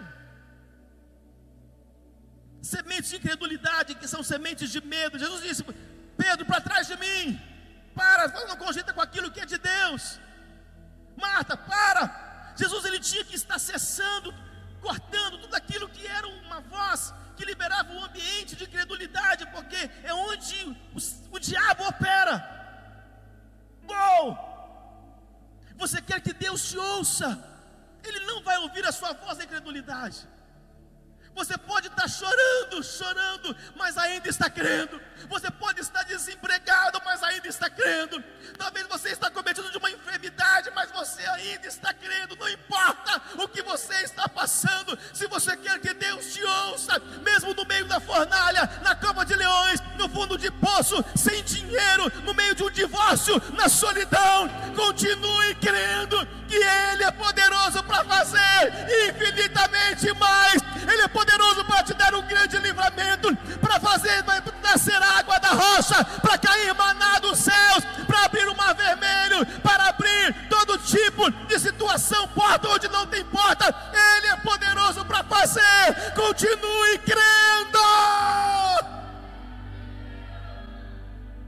Sementes 2.61 3.11
de 3.11 3.17
incredulidade, 3.17 3.95
que 3.95 4.07
são 4.07 4.23
sementes 4.23 4.71
de 4.71 4.81
medo. 4.81 5.19
Jesus 5.19 5.43
disse: 5.43 5.63
Pedro, 6.17 6.45
para 6.45 6.61
trás 6.61 6.87
de 6.87 6.97
mim, 6.97 7.39
para, 7.93 8.27
não 8.47 8.57
cogita 8.57 8.91
com 8.91 9.01
aquilo 9.01 9.31
que 9.31 9.39
é 9.39 9.45
de 9.45 9.57
Deus. 9.57 10.19
Marta, 11.15 11.55
para. 11.55 12.53
Jesus 12.57 12.85
ele 12.85 12.99
tinha 12.99 13.23
que 13.23 13.35
estar 13.35 13.59
cessando, 13.59 14.33
cortando 14.81 15.37
tudo 15.37 15.55
aquilo 15.55 15.87
que 15.89 16.07
era 16.07 16.27
uma 16.27 16.59
voz 16.61 17.13
que 17.35 17.45
liberava 17.45 17.91
um 17.93 18.03
ambiente 18.03 18.55
de 18.55 18.63
incredulidade, 18.63 19.45
porque 19.47 19.89
é 20.03 20.13
onde 20.13 20.77
o, 20.93 21.35
o 21.35 21.39
diabo 21.39 21.87
opera. 21.87 22.35
Uou! 23.87 24.55
Você 25.77 26.01
quer 26.01 26.21
que 26.21 26.33
Deus 26.33 26.69
te 26.69 26.77
ouça, 26.77 27.27
Ele 28.03 28.19
não 28.21 28.41
vai 28.43 28.57
ouvir 28.59 28.85
a 28.85 28.91
sua 28.91 29.13
voz 29.13 29.37
da 29.37 29.43
incredulidade. 29.43 30.27
Você 31.35 31.57
pode 31.57 31.87
estar 31.87 32.07
chorando, 32.07 32.81
chorando, 32.81 33.55
mas 33.75 33.97
ainda 33.97 34.29
está 34.29 34.49
crendo. 34.49 35.01
Você 35.27 35.51
pode 35.51 35.81
estar 35.81 36.03
desempregado, 36.03 37.01
mas 37.03 37.21
ainda 37.23 37.49
está 37.49 37.69
crendo. 37.69 38.23
Talvez 38.57 38.87
você 38.87 39.09
está 39.09 39.29
cometido 39.29 39.69
de 39.69 39.77
uma 39.77 39.91
enfermidade, 39.91 40.71
mas 40.73 40.89
você 40.91 41.23
ainda 41.27 41.67
está 41.67 41.93
crendo. 41.93 42.37
Não 42.37 42.47
importa 42.47 43.21
o 43.37 43.49
que 43.49 43.61
você 43.61 43.95
está 43.95 44.29
passando. 44.29 44.97
Se 45.13 45.27
você 45.27 45.57
quer 45.57 45.77
que 45.79 45.93
Deus 45.93 46.33
te 46.33 46.41
ouça, 46.41 46.99
mesmo 47.21 47.53
no 47.53 47.65
meio 47.65 47.85
da 47.85 47.99
fornalha, 47.99 48.69
na 48.81 48.95
cama 48.95 49.25
de 49.25 49.35
leões, 49.35 49.81
no 49.97 50.07
fundo 50.07 50.37
de 50.37 50.49
poço, 50.51 51.03
sem 51.17 51.43
dinheiro, 51.43 52.09
no 52.23 52.33
meio 52.33 52.55
de 52.55 52.63
um 52.63 52.71
divórcio, 52.71 53.41
na 53.55 53.67
solidão, 53.67 54.47
continue 54.73 55.53
crendo 55.55 56.25
que 56.47 56.55
Ele 56.55 57.03
é 57.03 57.11
poderoso 57.11 57.83
para 57.83 58.05
fazer 58.05 58.71
infinitamente 59.09 60.13
mais. 60.13 60.54
Rocha, 65.55 66.03
para 66.21 66.37
cair 66.37 66.73
maná 66.75 67.19
dos 67.19 67.39
céus, 67.39 67.83
para 68.05 68.25
abrir 68.25 68.47
o 68.47 68.55
mar 68.55 68.75
vermelho, 68.75 69.45
para 69.61 69.89
abrir 69.89 70.47
todo 70.49 70.77
tipo 70.79 71.29
de 71.47 71.59
situação, 71.59 72.27
porta 72.29 72.69
onde 72.69 72.87
não 72.89 73.07
tem 73.07 73.23
porta. 73.25 73.73
Ele 73.93 74.27
é 74.27 74.35
poderoso 74.37 75.03
para 75.05 75.23
fazer. 75.23 76.13
Continue 76.15 76.99
crendo. 76.99 77.79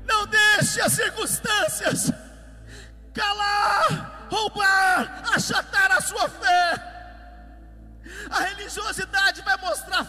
Não 0.06 0.26
deixe 0.26 0.82
as 0.82 0.93
circunstâncias 0.93 2.12
calar, 3.13 4.28
roubar, 4.30 5.24
achatar 5.34 5.91
a 5.91 6.02
sua 6.02 6.30
fé. 6.30 6.98
A 8.30 8.41
religiosidade 8.41 9.41
vai 9.41 9.58
mostrar 9.58 10.04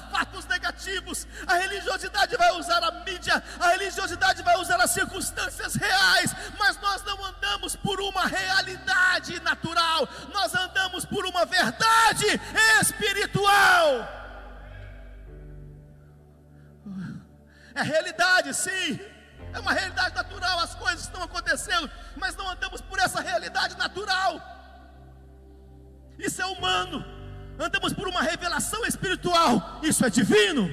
A 1.46 1.54
religiosidade 1.54 2.36
vai 2.36 2.52
usar 2.52 2.82
a 2.82 2.90
mídia. 3.04 3.42
A 3.58 3.68
religiosidade 3.70 4.42
vai 4.42 4.56
usar 4.58 4.80
as 4.80 4.90
circunstâncias 4.90 5.74
reais. 5.74 6.32
Mas 6.58 6.78
nós 6.80 7.02
não 7.04 7.24
andamos 7.24 7.74
por 7.76 8.00
uma 8.00 8.26
realidade 8.26 9.40
natural. 9.40 10.08
Nós 10.32 10.54
andamos 10.54 11.04
por 11.04 11.26
uma 11.26 11.44
verdade 11.44 12.26
espiritual. 12.80 14.08
É 17.74 17.82
realidade, 17.82 18.54
sim. 18.54 19.00
É 19.52 19.58
uma 19.58 19.72
realidade 19.72 20.14
natural. 20.14 20.60
As 20.60 20.74
coisas 20.74 21.02
estão 21.02 21.22
acontecendo. 21.22 21.90
Mas 22.16 22.36
não 22.36 22.48
andamos 22.48 22.80
por 22.80 22.98
essa 22.98 23.20
realidade 23.20 23.76
natural. 23.76 24.40
Isso 26.18 26.40
é 26.40 26.46
humano 26.46 27.17
andamos 27.58 27.92
por 27.92 28.08
uma 28.08 28.22
revelação 28.22 28.84
espiritual, 28.86 29.80
isso 29.82 30.04
é 30.04 30.10
divino. 30.10 30.70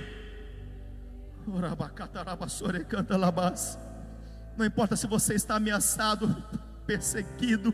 Não 4.58 4.66
importa 4.66 4.96
se 4.96 5.08
você 5.08 5.34
está 5.36 5.56
ameaçado, 5.56 6.44
perseguido, 6.86 7.74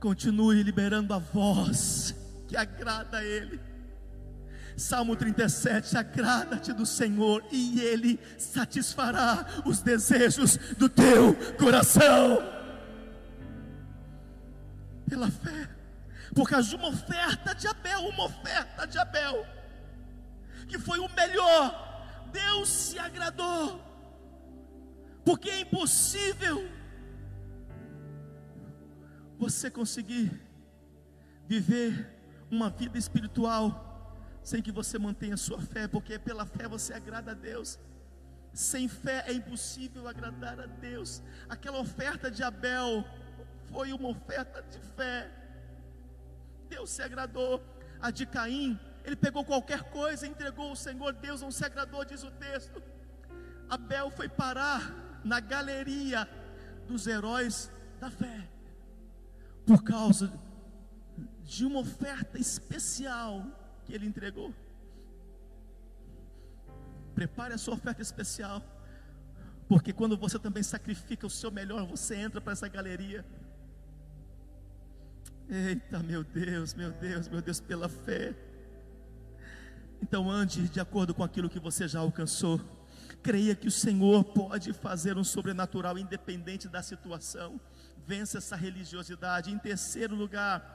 continue 0.00 0.62
liberando 0.62 1.14
a 1.14 1.18
voz 1.18 2.14
que 2.48 2.56
agrada 2.56 3.18
a 3.18 3.24
Ele. 3.24 3.60
Salmo 4.76 5.14
37: 5.14 5.96
agrada-te 5.96 6.72
do 6.72 6.84
Senhor 6.84 7.44
e 7.52 7.80
Ele 7.80 8.18
satisfará 8.38 9.46
os 9.64 9.80
desejos 9.80 10.56
do 10.76 10.88
teu 10.88 11.34
coração. 11.56 12.38
Pela 15.08 15.30
fé, 15.30 15.68
por 16.34 16.48
causa 16.48 16.68
de 16.68 16.76
uma 16.76 16.88
oferta 16.88 17.54
de 17.54 17.66
Abel, 17.66 18.08
uma 18.08 18.24
oferta 18.24 18.86
de 18.86 18.98
Abel, 18.98 19.46
que 20.68 20.78
foi 20.78 20.98
o 20.98 21.08
melhor, 21.14 22.28
Deus 22.32 22.68
se 22.68 22.98
agradou, 22.98 23.80
porque 25.24 25.48
é 25.50 25.60
impossível 25.60 26.68
você 29.38 29.70
conseguir 29.70 30.40
viver 31.46 32.10
uma 32.50 32.70
vida 32.70 32.98
espiritual 32.98 33.84
sem 34.42 34.60
que 34.60 34.72
você 34.72 34.98
mantenha 34.98 35.36
sua 35.36 35.60
fé, 35.60 35.88
porque 35.88 36.18
pela 36.18 36.44
fé 36.44 36.68
você 36.68 36.92
agrada 36.92 37.30
a 37.30 37.34
Deus. 37.34 37.78
Sem 38.52 38.86
fé 38.86 39.24
é 39.26 39.32
impossível 39.32 40.06
agradar 40.06 40.60
a 40.60 40.66
Deus. 40.66 41.22
Aquela 41.48 41.78
oferta 41.78 42.30
de 42.30 42.42
Abel 42.42 43.04
foi 43.72 43.92
uma 43.92 44.08
oferta 44.08 44.62
de 44.62 44.78
fé. 44.94 45.43
Deus 46.74 46.90
se 46.90 47.02
agradou. 47.02 47.62
A 48.00 48.10
de 48.10 48.26
Caim, 48.26 48.78
ele 49.04 49.16
pegou 49.16 49.44
qualquer 49.44 49.82
coisa 49.84 50.26
e 50.26 50.30
entregou 50.30 50.68
ao 50.70 50.76
Senhor. 50.76 51.12
Deus 51.12 51.40
não 51.40 51.50
se 51.50 51.64
agradou, 51.64 52.04
diz 52.04 52.22
o 52.22 52.30
texto. 52.30 52.82
Abel 53.68 54.10
foi 54.10 54.28
parar 54.28 54.80
na 55.24 55.40
galeria 55.40 56.28
dos 56.86 57.06
heróis 57.06 57.70
da 57.98 58.10
fé, 58.10 58.46
por 59.64 59.82
causa 59.82 60.30
de 61.42 61.64
uma 61.64 61.80
oferta 61.80 62.38
especial 62.38 63.46
que 63.84 63.94
ele 63.94 64.06
entregou. 64.06 64.52
Prepare 67.14 67.54
a 67.54 67.58
sua 67.58 67.74
oferta 67.74 68.02
especial, 68.02 68.62
porque 69.66 69.92
quando 69.92 70.16
você 70.16 70.38
também 70.38 70.62
sacrifica 70.62 71.26
o 71.26 71.30
seu 71.30 71.50
melhor, 71.50 71.86
você 71.86 72.16
entra 72.16 72.40
para 72.40 72.52
essa 72.52 72.68
galeria. 72.68 73.24
Eita, 75.48 75.98
meu 75.98 76.24
Deus, 76.24 76.72
meu 76.72 76.90
Deus, 76.90 77.28
meu 77.28 77.42
Deus, 77.42 77.60
pela 77.60 77.88
fé. 77.88 78.34
Então 80.02 80.30
ande 80.30 80.68
de 80.68 80.80
acordo 80.80 81.14
com 81.14 81.22
aquilo 81.22 81.50
que 81.50 81.60
você 81.60 81.86
já 81.86 82.00
alcançou. 82.00 82.60
Creia 83.22 83.54
que 83.54 83.68
o 83.68 83.70
Senhor 83.70 84.24
pode 84.24 84.72
fazer 84.72 85.18
um 85.18 85.24
sobrenatural 85.24 85.98
independente 85.98 86.68
da 86.68 86.82
situação. 86.82 87.60
Vença 88.06 88.38
essa 88.38 88.56
religiosidade. 88.56 89.50
Em 89.50 89.58
terceiro 89.58 90.14
lugar, 90.14 90.70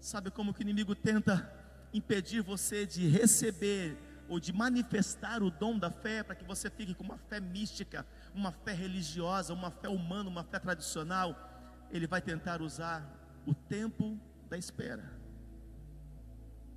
sabe 0.00 0.30
como 0.30 0.52
que 0.52 0.60
o 0.60 0.62
inimigo 0.62 0.94
tenta 0.94 1.50
impedir 1.92 2.42
você 2.42 2.84
de 2.84 3.08
receber 3.08 3.96
ou 4.28 4.38
de 4.38 4.52
manifestar 4.52 5.42
o 5.42 5.50
dom 5.50 5.78
da 5.78 5.90
fé 5.90 6.22
para 6.22 6.34
que 6.34 6.44
você 6.44 6.68
fique 6.68 6.94
com 6.94 7.04
uma 7.04 7.16
fé 7.16 7.40
mística, 7.40 8.06
uma 8.34 8.52
fé 8.52 8.74
religiosa, 8.74 9.54
uma 9.54 9.70
fé 9.70 9.88
humana, 9.88 10.28
uma 10.28 10.44
fé 10.44 10.58
tradicional, 10.58 11.88
ele 11.90 12.06
vai 12.06 12.20
tentar 12.20 12.60
usar 12.60 13.17
o 13.46 13.54
tempo 13.54 14.18
da 14.48 14.56
espera. 14.56 15.12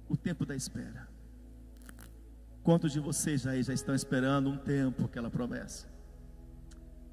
O 0.08 0.18
tempo 0.18 0.46
da 0.46 0.56
espera. 0.56 1.08
Quantos 2.64 2.92
de 2.92 3.00
vocês 3.00 3.48
aí 3.48 3.64
já 3.64 3.74
estão 3.74 3.96
esperando 3.96 4.50
um 4.50 4.58
tempo 4.58 5.06
aquela 5.06 5.30
promessa? 5.30 5.88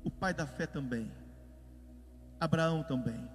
O 0.04 0.10
pai 0.10 0.34
da 0.34 0.46
fé 0.46 0.66
também. 0.66 1.10
Abraão 2.38 2.82
também. 2.82 3.28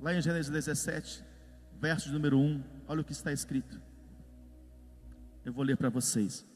Lá 0.00 0.14
em 0.14 0.20
Gênesis 0.20 0.50
17, 0.50 1.24
verso 1.80 2.12
número 2.12 2.38
1, 2.38 2.62
olha 2.86 3.00
o 3.00 3.04
que 3.04 3.12
está 3.12 3.32
escrito. 3.32 3.80
Eu 5.44 5.52
vou 5.52 5.64
ler 5.64 5.76
para 5.76 5.88
vocês. 5.88 6.46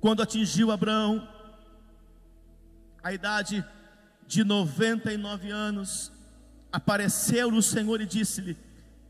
Quando 0.00 0.22
atingiu 0.22 0.70
Abraão 0.70 1.28
a 3.02 3.12
idade 3.12 3.64
de 4.30 4.44
99 4.44 5.50
anos, 5.50 6.12
apareceu-lhe 6.70 7.58
o 7.58 7.62
Senhor 7.62 8.00
e 8.00 8.06
disse-lhe: 8.06 8.56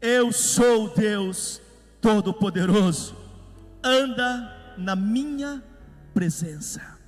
Eu 0.01 0.33
sou 0.33 0.95
Deus 0.95 1.61
Todo-Poderoso, 2.01 3.15
anda 3.85 4.75
na 4.79 4.97
minha 4.97 5.63
presença. 6.15 6.99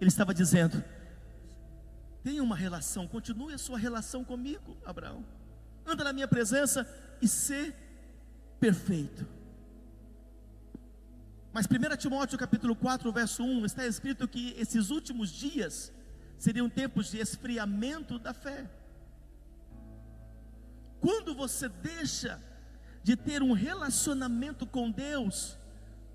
Ele 0.00 0.06
estava 0.06 0.32
dizendo: 0.32 0.82
Tenha 2.22 2.40
uma 2.40 2.54
relação, 2.54 3.08
continue 3.08 3.52
a 3.52 3.58
sua 3.58 3.78
relação 3.78 4.22
comigo, 4.22 4.76
Abraão. 4.86 5.24
Anda 5.84 6.04
na 6.04 6.12
minha 6.12 6.28
presença 6.28 6.88
e 7.20 7.26
ser 7.26 7.74
perfeito. 8.60 9.26
Mas 11.52 11.66
1 11.66 11.96
Timóteo 11.96 12.38
capítulo 12.38 12.76
4, 12.76 13.10
verso 13.10 13.42
1, 13.42 13.66
está 13.66 13.84
escrito 13.84 14.28
que 14.28 14.54
esses 14.56 14.90
últimos 14.90 15.30
dias 15.30 15.92
seriam 16.38 16.68
tempos 16.68 17.10
de 17.10 17.18
esfriamento 17.18 18.18
da 18.18 18.34
fé. 18.34 18.68
Quando 21.00 21.34
você 21.34 21.68
deixa 21.68 22.40
de 23.02 23.16
ter 23.16 23.42
um 23.42 23.52
relacionamento 23.52 24.66
com 24.66 24.90
Deus, 24.90 25.58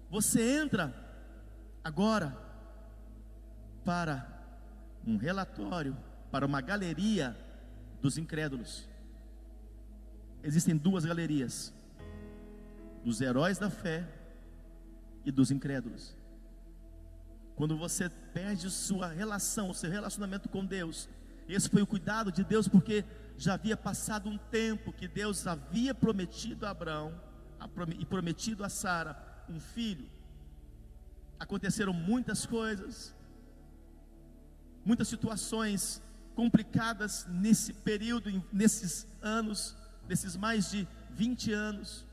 você 0.09 0.59
entra 0.59 0.93
agora 1.83 2.35
para 3.85 4.27
um 5.05 5.17
relatório 5.17 5.95
para 6.31 6.45
uma 6.45 6.61
galeria 6.61 7.37
dos 8.01 8.17
incrédulos. 8.17 8.87
Existem 10.43 10.75
duas 10.75 11.05
galerias: 11.05 11.73
dos 13.03 13.21
heróis 13.21 13.57
da 13.57 13.69
fé 13.69 14.07
e 15.25 15.31
dos 15.31 15.51
incrédulos. 15.51 16.15
Quando 17.59 17.75
você 17.75 18.07
perde 18.33 18.71
sua 18.71 19.07
relação, 19.09 19.69
o 19.69 19.73
seu 19.73 19.91
relacionamento 19.91 20.47
com 20.47 20.65
Deus, 20.65 21.09
esse 21.45 21.67
foi 21.67 21.81
o 21.81 21.85
cuidado 21.85 22.31
de 22.31 22.41
Deus, 22.41 22.69
porque 22.69 23.03
já 23.37 23.55
havia 23.55 23.75
passado 23.75 24.29
um 24.29 24.37
tempo 24.37 24.93
que 24.93 25.09
Deus 25.09 25.45
havia 25.45 25.93
prometido 25.93 26.65
a 26.65 26.69
Abraão 26.69 27.13
e 27.99 28.05
prometido 28.05 28.63
a 28.63 28.69
Sara 28.69 29.43
um 29.49 29.59
filho. 29.59 30.09
Aconteceram 31.37 31.91
muitas 31.91 32.45
coisas, 32.45 33.13
muitas 34.85 35.09
situações 35.09 36.01
complicadas 36.35 37.27
nesse 37.27 37.73
período, 37.73 38.41
nesses 38.53 39.05
anos, 39.21 39.75
nesses 40.07 40.37
mais 40.37 40.71
de 40.71 40.87
20 41.09 41.51
anos. 41.51 42.07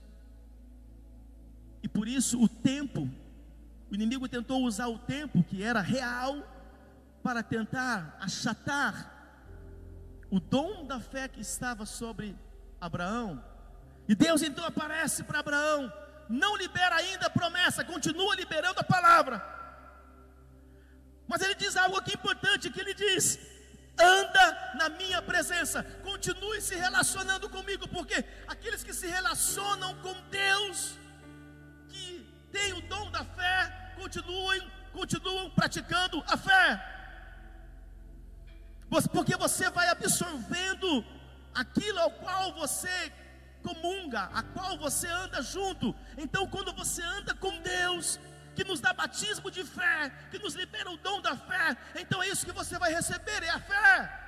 E 1.85 1.89
por 1.89 2.09
isso 2.09 2.43
o 2.43 2.49
tempo, 2.49 3.09
o 3.91 3.95
inimigo 3.95 4.29
tentou 4.29 4.63
usar 4.65 4.89
o 4.89 4.99
tempo 4.99 5.43
que 5.43 5.63
era 5.63 5.81
real 5.81 6.43
para 7.23 7.43
tentar 7.43 8.17
achatar 8.21 9.13
o 10.31 10.41
dom 10.41 10.87
da 10.87 11.01
fé 11.01 11.29
que 11.29 11.41
estava 11.41 11.87
sobre 11.87 12.37
Abraão. 12.81 13.43
E 14.09 14.15
Deus 14.15 14.43
então 14.43 14.65
aparece 14.65 15.25
para 15.25 15.41
Abraão, 15.41 15.93
não 16.29 16.57
libera 16.57 16.97
ainda 16.97 17.27
a 17.27 17.31
promessa, 17.31 17.85
continua 17.85 18.35
liberando 18.35 18.81
a 18.81 18.85
palavra. 18.85 19.45
Mas 21.29 21.41
ele 21.43 21.55
diz 21.55 21.77
algo 21.77 21.97
aqui 21.97 22.15
importante 22.15 22.71
que 22.71 22.81
ele 22.81 22.95
diz: 22.95 23.39
anda 23.99 24.75
na 24.75 24.89
minha 24.89 25.21
presença, 25.21 25.83
continue 26.05 26.61
se 26.61 26.77
relacionando 26.77 27.49
comigo, 27.49 27.89
porque 27.89 28.25
aqueles 28.47 28.85
que 28.85 28.95
se 28.95 29.07
relacionam 29.07 29.95
com 29.97 30.15
Deus, 30.31 30.99
que 31.89 32.09
têm 32.53 32.73
o 32.75 32.83
dom 32.83 32.96
continuem, 34.07 34.63
continuam 34.93 35.51
praticando 35.51 36.23
a 36.29 36.37
fé. 36.37 36.67
Porque 39.13 39.37
você 39.37 39.69
vai 39.69 39.89
absorvendo 39.89 41.05
aquilo 41.53 41.99
ao 41.99 42.11
qual 42.13 42.53
você 42.55 43.13
comunga, 43.63 44.31
a 44.33 44.43
qual 44.45 44.79
você 44.79 45.09
anda 45.09 45.43
junto. 45.43 45.95
Então, 46.17 46.47
quando 46.47 46.73
você 46.73 47.03
anda 47.03 47.35
com 47.35 47.61
Deus, 47.61 48.21
que 48.55 48.63
nos 48.63 48.81
dá 48.81 48.93
batismo 48.93 49.51
de 49.51 49.65
fé, 49.65 50.13
que 50.31 50.39
nos 50.39 50.55
libera 50.55 50.89
o 50.91 50.97
dom 50.99 51.21
da 51.21 51.37
fé. 51.37 51.77
Então 51.97 52.23
é 52.23 52.29
isso 52.29 52.47
que 52.47 52.53
você 52.53 52.79
vai 52.79 52.93
receber, 52.95 53.43
é 53.43 53.51
a 53.51 53.59
fé. 53.59 54.26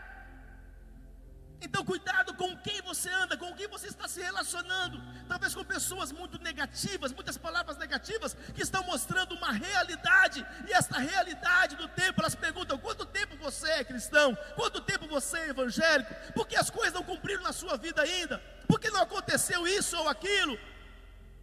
Então, 1.61 1.84
cuidado 1.84 2.34
com 2.34 2.56
quem 2.59 2.80
você 2.82 3.11
anda, 3.11 3.36
com 3.36 3.52
quem 3.54 3.66
você 3.66 3.88
está 3.88 4.06
se 4.06 4.20
relacionando. 4.20 5.02
Talvez 5.26 5.54
com 5.54 5.64
pessoas 5.64 6.12
muito 6.12 6.38
negativas, 6.38 7.12
muitas 7.12 7.36
palavras 7.36 7.76
negativas, 7.76 8.36
que 8.54 8.62
estão 8.62 8.84
mostrando 8.84 9.34
uma 9.34 9.50
realidade. 9.50 10.46
E 10.68 10.72
esta 10.72 10.98
realidade 10.98 11.74
do 11.74 11.88
tempo, 11.88 12.20
elas 12.20 12.36
perguntam: 12.36 12.78
quanto 12.78 13.04
tempo 13.04 13.36
você 13.36 13.68
é 13.70 13.84
cristão? 13.84 14.36
Quanto 14.54 14.80
tempo 14.80 15.09
você 15.09 15.38
é 15.38 15.48
evangélico? 15.48 16.14
Porque 16.32 16.56
as 16.56 16.70
coisas 16.70 16.94
não 16.94 17.02
cumpriram 17.02 17.42
na 17.42 17.52
sua 17.52 17.76
vida 17.76 18.02
ainda? 18.02 18.38
Porque 18.68 18.90
não 18.90 19.02
aconteceu 19.02 19.66
isso 19.66 19.96
ou 19.96 20.09
aquilo? 20.09 20.56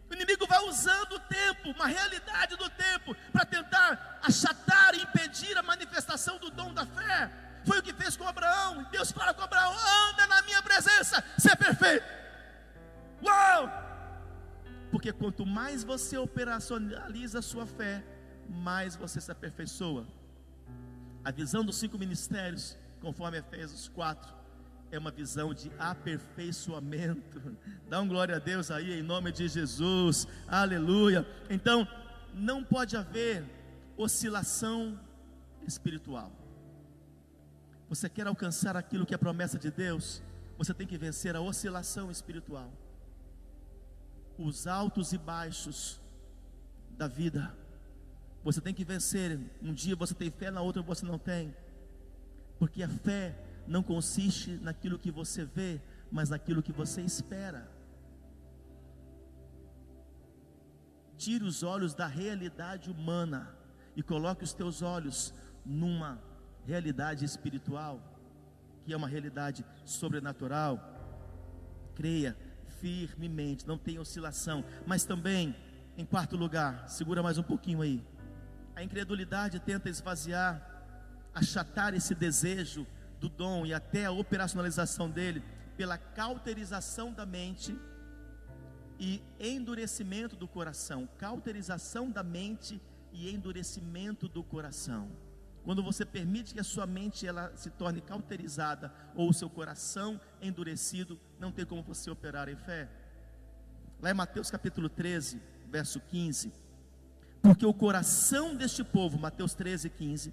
O 0.10 0.14
inimigo 0.14 0.48
vai 0.48 0.60
usando 0.60 1.14
o 1.14 1.20
tempo, 1.20 1.72
uma 1.72 1.88
realidade 1.88 2.56
do 2.56 2.70
tempo, 2.70 3.16
para 3.34 3.44
tentar 3.44 4.20
achatar 4.22 4.96
e 4.96 5.02
impedir 5.02 5.58
a 5.58 5.64
manifestação 5.64 6.38
do 6.38 6.50
dom 6.52 6.74
da 6.74 6.86
fé. 6.86 7.45
Foi 7.66 7.80
o 7.80 7.84
que 7.84 7.94
fez 7.94 8.16
com 8.16 8.28
Abraão. 8.28 8.86
Deus 8.92 9.12
fala 9.12 9.34
com 9.34 9.42
Abraão: 9.42 9.74
anda 10.10 10.28
na 10.28 10.42
minha 10.44 10.62
presença, 10.62 11.24
ser 11.38 11.56
perfeito. 11.56 12.06
Uau! 13.24 13.70
Porque 14.92 15.12
quanto 15.12 15.46
mais 15.46 15.84
você 15.84 16.18
operacionaliza 16.18 17.40
a 17.40 17.42
sua 17.42 17.66
fé, 17.66 18.04
mais 18.48 18.96
você 18.96 19.20
se 19.20 19.32
aperfeiçoa. 19.32 20.08
A 21.24 21.32
visão 21.32 21.66
dos 21.66 21.78
cinco 21.78 21.98
ministérios, 21.98 22.78
conforme 23.02 23.40
Efésios 23.40 23.90
4, 23.90 24.32
é 24.92 25.00
uma 25.00 25.12
visão 25.12 25.54
de 25.54 25.72
aperfeiçoamento. 25.80 27.42
Dá 27.90 28.00
um 28.00 28.08
glória 28.08 28.36
a 28.36 28.40
Deus 28.40 28.70
aí 28.70 29.00
em 29.00 29.02
nome 29.02 29.32
de 29.32 29.48
Jesus. 29.48 30.28
Aleluia. 30.48 31.28
Então, 31.50 31.88
não 32.34 32.64
pode 32.64 32.96
haver 32.96 33.44
oscilação 33.98 35.00
espiritual. 35.68 36.32
Você 37.88 38.10
quer 38.10 38.28
alcançar 38.28 38.76
aquilo 38.76 39.06
que 39.06 39.14
é 39.14 39.18
promessa 39.18 39.60
de 39.60 39.70
Deus? 39.70 40.22
Você 40.58 40.74
tem 40.74 40.88
que 40.88 40.98
vencer 40.98 41.36
a 41.36 41.42
oscilação 41.42 42.10
espiritual. 42.10 42.72
Os 44.38 44.68
altos 44.68 45.14
e 45.14 45.18
baixos 45.18 46.02
da 46.98 47.08
vida. 47.08 47.56
Você 48.44 48.60
tem 48.60 48.74
que 48.74 48.84
vencer. 48.84 49.40
Um 49.62 49.74
dia 49.74 49.96
você 49.96 50.14
tem 50.14 50.32
fé, 50.32 50.50
na 50.50 50.62
outra 50.62 50.82
você 50.82 51.06
não 51.06 51.20
tem. 51.20 51.56
Porque 52.58 52.82
a 52.82 52.90
fé 52.90 53.38
não 53.68 53.84
consiste 53.84 54.52
naquilo 54.62 55.00
que 55.00 55.12
você 55.12 55.46
vê, 55.46 55.82
mas 56.12 56.30
naquilo 56.30 56.64
que 56.64 56.72
você 56.72 57.02
espera. 57.02 57.70
Tire 61.18 61.44
os 61.44 61.64
olhos 61.64 61.94
da 61.94 62.08
realidade 62.08 62.90
humana 62.90 63.56
e 63.96 64.04
coloque 64.04 64.44
os 64.44 64.54
teus 64.54 64.82
olhos 64.82 65.34
numa 65.66 66.22
realidade 66.66 67.24
espiritual, 67.24 68.02
que 68.84 68.94
é 68.94 68.98
uma 68.98 69.08
realidade 69.08 69.66
sobrenatural. 69.84 70.80
Creia 71.96 72.36
firmemente, 72.80 73.68
não 73.68 73.78
tem 73.78 73.98
oscilação, 74.00 74.64
mas 74.86 75.06
também, 75.06 75.56
em 75.98 76.06
quarto 76.06 76.36
lugar, 76.36 76.90
segura 76.90 77.24
mais 77.24 77.38
um 77.38 77.44
pouquinho 77.44 77.82
aí. 77.82 78.04
A 78.76 78.84
incredulidade 78.84 79.60
tenta 79.60 79.90
esvaziar, 79.90 80.62
achatar 81.34 81.94
esse 81.94 82.14
desejo 82.14 82.86
do 83.20 83.30
dom 83.30 83.66
e 83.66 83.74
até 83.74 84.06
a 84.06 84.12
operacionalização 84.12 85.10
dele 85.10 85.42
pela 85.78 85.98
cauterização 85.98 87.14
da 87.14 87.26
mente 87.26 87.78
e 89.00 89.22
endurecimento 89.40 90.36
do 90.36 90.48
coração. 90.48 91.08
Cauterização 91.18 92.10
da 92.10 92.24
mente 92.24 92.82
e 93.12 93.34
endurecimento 93.34 94.28
do 94.28 94.44
coração. 94.44 95.10
Quando 95.66 95.82
você 95.82 96.06
permite 96.06 96.54
que 96.54 96.60
a 96.60 96.64
sua 96.64 96.86
mente 96.86 97.26
ela 97.26 97.52
se 97.56 97.72
torne 97.72 98.00
cauterizada 98.00 98.94
ou 99.16 99.30
o 99.30 99.34
seu 99.34 99.50
coração 99.50 100.22
endurecido, 100.40 101.20
não 101.40 101.52
tem 101.52 101.66
como 101.66 101.82
você 101.82 102.12
operar 102.12 102.48
em 102.48 102.56
fé. 102.56 102.88
Lá 104.00 104.12
em 104.12 104.14
Mateus 104.14 104.52
capítulo 104.52 104.88
13, 104.88 105.42
verso 105.68 106.00
15, 106.00 106.54
porque 107.42 107.66
o 107.66 107.74
coração 107.74 108.56
deste 108.56 108.84
povo, 108.84 109.18
Mateus 109.18 109.56
13, 109.56 109.90
15, 109.90 110.32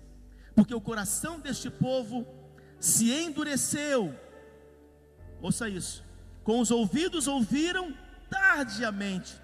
porque 0.55 0.75
o 0.75 0.81
coração 0.83 1.41
deste 1.41 1.71
povo 1.71 2.27
se 2.79 3.11
endureceu. 3.11 4.15
Ouça 5.41 5.67
isso. 5.67 6.05
Com 6.45 6.61
os 6.61 6.71
ouvidos 6.71 7.27
ouviram 7.27 7.97
tardiamente 8.29 9.41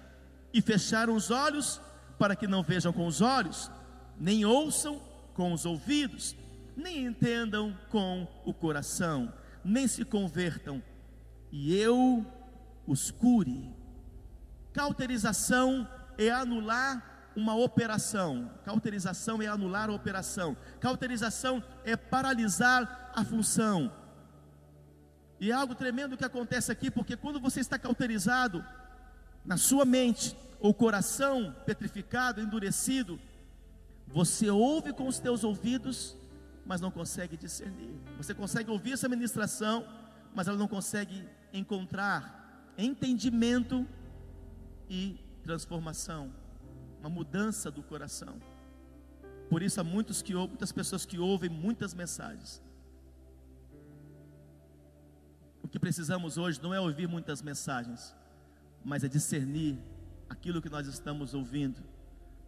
e 0.53 0.61
fecharam 0.61 1.15
os 1.15 1.31
olhos 1.31 1.81
para 2.19 2.35
que 2.35 2.45
não 2.45 2.61
vejam 2.61 2.93
com 2.93 3.07
os 3.07 3.21
olhos, 3.21 3.71
nem 4.19 4.45
ouçam 4.45 5.08
com 5.39 5.53
os 5.53 5.65
ouvidos, 5.65 6.35
nem 6.75 7.05
entendam 7.05 7.73
com 7.89 8.27
o 8.43 8.53
coração, 8.53 9.33
nem 9.63 9.87
se 9.87 10.03
convertam, 10.03 10.83
e 11.49 11.73
eu 11.77 12.25
os 12.85 13.09
cure. 13.09 13.73
Cauterização 14.73 15.87
é 16.17 16.29
anular 16.29 17.31
uma 17.37 17.55
operação. 17.55 18.51
Cauterização 18.65 19.41
é 19.41 19.47
anular 19.47 19.89
a 19.89 19.93
operação. 19.93 20.57
Cauterização 20.77 21.63
é 21.85 21.95
paralisar 21.95 23.09
a 23.15 23.23
função. 23.23 23.89
E 25.39 25.51
é 25.51 25.53
algo 25.53 25.73
tremendo 25.73 26.17
que 26.17 26.25
acontece 26.25 26.69
aqui, 26.69 26.91
porque 26.91 27.15
quando 27.15 27.39
você 27.39 27.61
está 27.61 27.79
cauterizado 27.79 28.61
na 29.45 29.55
sua 29.55 29.85
mente, 29.85 30.35
ou 30.59 30.73
coração 30.73 31.55
petrificado, 31.65 32.41
endurecido, 32.41 33.17
você 34.11 34.49
ouve 34.49 34.91
com 34.91 35.07
os 35.07 35.19
teus 35.19 35.43
ouvidos, 35.43 36.17
mas 36.65 36.81
não 36.81 36.89
consegue 36.89 37.37
discernir. 37.37 37.93
Você 38.17 38.33
consegue 38.33 38.71
ouvir 38.71 38.93
essa 38.93 39.07
ministração, 39.07 39.87
mas 40.33 40.47
ela 40.47 40.57
não 40.57 40.67
consegue 40.67 41.27
encontrar 41.53 42.73
entendimento 42.77 43.87
e 44.89 45.19
transformação, 45.43 46.33
uma 46.99 47.09
mudança 47.09 47.69
do 47.69 47.83
coração. 47.83 48.35
Por 49.47 49.61
isso 49.61 49.79
há 49.79 49.83
muitos 49.83 50.21
que 50.21 50.33
muitas 50.33 50.71
pessoas 50.71 51.05
que 51.05 51.19
ouvem 51.19 51.49
muitas 51.49 51.93
mensagens. 51.93 52.61
O 55.61 55.67
que 55.67 55.79
precisamos 55.79 56.37
hoje 56.37 56.59
não 56.61 56.73
é 56.73 56.79
ouvir 56.79 57.07
muitas 57.07 57.43
mensagens, 57.43 58.15
mas 58.83 59.03
é 59.03 59.07
discernir 59.07 59.77
aquilo 60.27 60.61
que 60.61 60.69
nós 60.69 60.87
estamos 60.87 61.33
ouvindo 61.35 61.83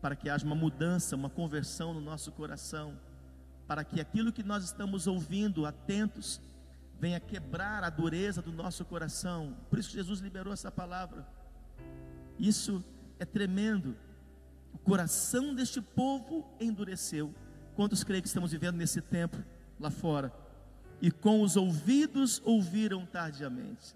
para 0.02 0.16
que 0.16 0.30
haja 0.30 0.46
uma 0.46 0.56
mudança, 0.56 1.16
uma 1.16 1.30
conversão 1.30 1.94
no 1.94 2.02
nosso 2.02 2.32
coração, 2.32 2.98
para 3.68 3.84
que 3.84 4.02
aquilo 4.02 4.34
que 4.34 4.44
nós 4.44 4.64
estamos 4.64 5.06
ouvindo, 5.06 5.66
atentos, 5.66 6.42
venha 7.00 7.20
quebrar 7.20 7.84
a 7.84 7.90
dureza 7.90 8.42
do 8.42 8.52
nosso 8.52 8.84
coração. 8.84 9.56
Por 9.70 9.80
isso 9.80 9.92
Jesus 9.92 10.20
liberou 10.20 10.52
essa 10.52 10.72
palavra. 10.72 11.26
Isso 12.38 12.84
é 13.20 13.26
tremendo. 13.26 13.96
O 14.74 14.78
coração 14.78 15.54
deste 15.54 15.80
povo 15.82 16.46
endureceu. 16.60 17.34
Quantos 17.76 18.04
creem 18.04 18.22
que 18.22 18.28
estamos 18.28 18.52
vivendo 18.52 18.78
nesse 18.78 19.02
tempo 19.02 19.38
lá 19.80 19.90
fora? 19.90 20.34
E 21.02 21.12
com 21.12 21.42
os 21.42 21.56
ouvidos 21.56 22.42
ouviram 22.44 23.06
tardiamente. 23.06 23.96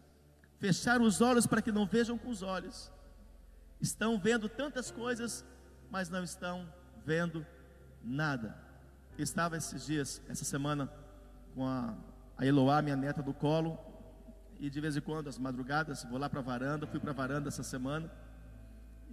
Fecharam 0.59 1.05
os 1.05 1.21
olhos 1.21 1.45
para 1.45 1.61
que 1.61 1.71
não 1.71 1.85
vejam 1.85 2.17
com 2.17 2.29
os 2.29 2.41
olhos. 2.41 2.91
Estão 3.81 4.17
vendo 4.17 4.47
tantas 4.47 4.89
coisas 4.89 5.45
mas 5.95 6.09
não 6.09 6.25
estão 6.25 6.67
vendo 7.05 7.45
nada. 8.03 8.53
Estava 9.17 9.55
esses 9.55 9.85
dias, 9.85 10.21
essa 10.27 10.43
semana, 10.43 10.91
com 11.53 11.65
a, 11.65 11.95
a 12.37 12.45
Eloá, 12.45 12.81
minha 12.81 12.97
neta 12.97 13.23
do 13.23 13.33
colo, 13.33 13.79
e 14.59 14.69
de 14.69 14.81
vez 14.81 14.97
em 14.97 14.99
quando, 14.99 15.29
às 15.29 15.37
madrugadas, 15.37 16.03
vou 16.03 16.19
lá 16.19 16.29
para 16.29 16.41
a 16.41 16.43
varanda, 16.43 16.85
fui 16.85 16.99
para 16.99 17.11
a 17.11 17.13
varanda 17.13 17.47
essa 17.47 17.63
semana, 17.63 18.11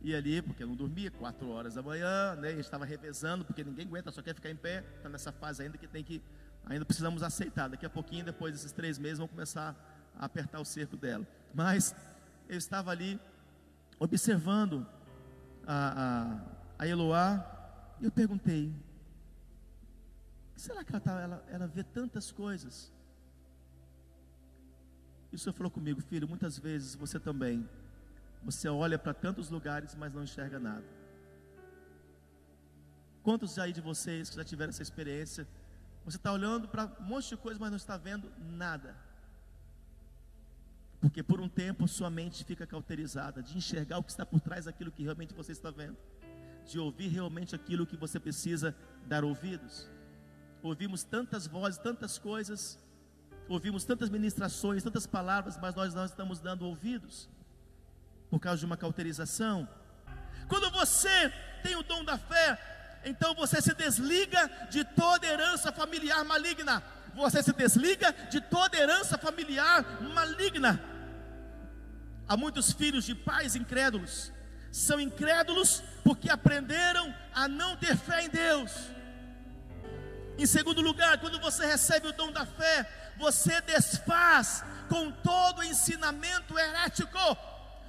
e 0.03 0.13
ali, 0.13 0.43
porque 0.43 0.65
eu 0.65 0.67
não 0.67 0.75
dormia, 0.75 1.09
quatro 1.13 1.51
horas 1.51 1.77
da 1.77 1.83
manhã, 1.83 2.35
né, 2.35 2.51
estava 2.55 2.85
revezando, 2.85 3.45
porque 3.45 3.63
ninguém 3.63 3.87
aguenta, 3.87 4.11
só 4.11 4.21
quer 4.21 4.35
ficar 4.35 4.51
em 4.51 4.57
pé, 4.57 4.83
está 4.97 5.09
nessa 5.09 5.31
fase 5.31 5.63
ainda 5.63 5.79
que 5.79 5.87
tem 5.87 6.03
que, 6.03 6.21
ainda 6.67 6.85
precisamos 6.85 7.23
aceitar, 7.23 7.69
daqui 7.69 7.87
a 7.87 7.91
pouquinho, 7.91 8.25
depois 8.25 8.55
desses 8.55 8.73
três 8.73 8.99
meses, 8.99 9.19
vamos 9.19 9.31
começar 9.31 9.77
a 10.19 10.25
apertar 10.25 10.59
o 10.59 10.65
cerco 10.65 10.97
dela, 10.97 11.25
mas 11.55 11.95
eu 12.49 12.59
estava 12.59 12.91
ali, 12.91 13.21
observando 14.01 14.85
a, 15.65 16.41
a 16.49 16.62
a 16.83 16.87
Eloá, 16.89 17.47
e 18.01 18.05
eu 18.05 18.11
perguntei: 18.11 18.75
será 20.57 20.83
que 20.83 20.91
ela, 20.93 21.01
tá, 21.01 21.21
ela, 21.21 21.45
ela 21.49 21.67
vê 21.69 21.85
tantas 21.85 22.33
coisas? 22.33 22.93
E 25.31 25.37
o 25.37 25.39
Senhor 25.39 25.55
falou 25.55 25.71
comigo, 25.71 26.01
filho, 26.03 26.27
muitas 26.29 26.59
vezes 26.59 26.97
você 26.97 27.21
também, 27.21 27.69
você 28.43 28.69
olha 28.69 28.99
para 28.99 29.15
tantos 29.15 29.49
lugares, 29.49 29.95
mas 29.95 30.13
não 30.13 30.25
enxerga 30.25 30.59
nada. 30.59 30.85
Quantos 33.23 33.59
aí 33.61 33.73
de 33.73 33.81
vocês 33.81 34.29
que 34.29 34.37
já 34.37 34.45
tiveram 34.45 34.71
essa 34.71 34.83
experiência? 34.83 35.47
Você 36.05 36.17
está 36.17 36.33
olhando 36.33 36.67
para 36.67 36.87
um 37.01 37.05
monte 37.05 37.29
de 37.29 37.37
coisa, 37.37 37.61
mas 37.61 37.71
não 37.71 37.77
está 37.77 37.97
vendo 37.97 38.31
nada. 38.41 38.97
Porque 41.01 41.23
por 41.23 41.41
um 41.41 41.49
tempo 41.49 41.87
sua 41.87 42.11
mente 42.11 42.45
fica 42.45 42.67
cauterizada 42.67 43.41
de 43.41 43.57
enxergar 43.57 43.99
o 43.99 44.03
que 44.03 44.11
está 44.11 44.27
por 44.27 44.41
trás 44.41 44.65
daquilo 44.65 44.91
que 44.91 45.05
realmente 45.05 45.33
você 45.33 45.53
está 45.53 45.71
vendo 45.71 45.97
de 46.67 46.79
ouvir 46.79 47.09
realmente 47.09 47.55
aquilo 47.55 47.87
que 47.87 47.97
você 47.97 48.19
precisa 48.19 48.75
dar 49.07 49.25
ouvidos. 49.25 49.89
Ouvimos 50.63 51.03
tantas 51.03 51.47
vozes, 51.47 51.79
tantas 51.79 52.19
coisas, 52.19 52.79
ouvimos 53.49 53.85
tantas 53.85 54.09
ministrações, 54.09 54.83
tantas 54.83 55.07
palavras, 55.07 55.59
mas 55.59 55.75
nós 55.75 55.93
não 55.95 56.05
estamos 56.05 56.39
dando 56.39 56.67
ouvidos 56.67 57.29
por 58.31 58.39
causa 58.39 58.61
de 58.61 58.67
uma 58.67 58.77
cauterização. 58.77 59.69
Quando 60.49 60.71
você 60.71 61.33
tem 61.63 61.77
o 61.77 61.83
dom 61.83 62.05
da 62.05 62.17
fé, 62.17 63.01
então 63.05 63.35
você 63.35 63.61
se 63.61 63.75
desliga 63.75 64.49
de 64.71 64.85
toda 64.85 65.27
herança 65.27 65.73
familiar 65.73 66.25
maligna. 66.25 66.83
Você 67.15 67.43
se 67.43 67.53
desliga 67.53 68.13
de 68.31 68.41
toda 68.41 68.79
herança 68.79 69.19
familiar 69.19 70.01
maligna. 70.15 70.81
Há 72.27 72.37
muitos 72.37 72.73
filhos 72.73 73.05
de 73.05 73.15
pais 73.15 73.57
incrédulos 73.57 74.33
são 74.73 74.99
incrédulos 74.99 75.83
porque 76.03 76.31
aprenderam 76.31 77.15
a 77.35 77.47
não 77.47 77.77
ter 77.77 77.95
fé 77.97 78.25
em 78.25 78.31
Deus. 78.31 78.73
Em 80.39 80.47
segundo 80.47 80.81
lugar, 80.81 81.21
quando 81.21 81.39
você 81.39 81.67
recebe 81.67 82.09
o 82.09 82.13
dom 82.13 82.33
da 82.33 82.47
fé, 82.47 83.13
você 83.19 83.61
desfaz 83.61 84.65
com 84.89 85.13
todo 85.13 85.59
o 85.59 85.63
ensinamento 85.63 86.59
herético. 86.59 87.19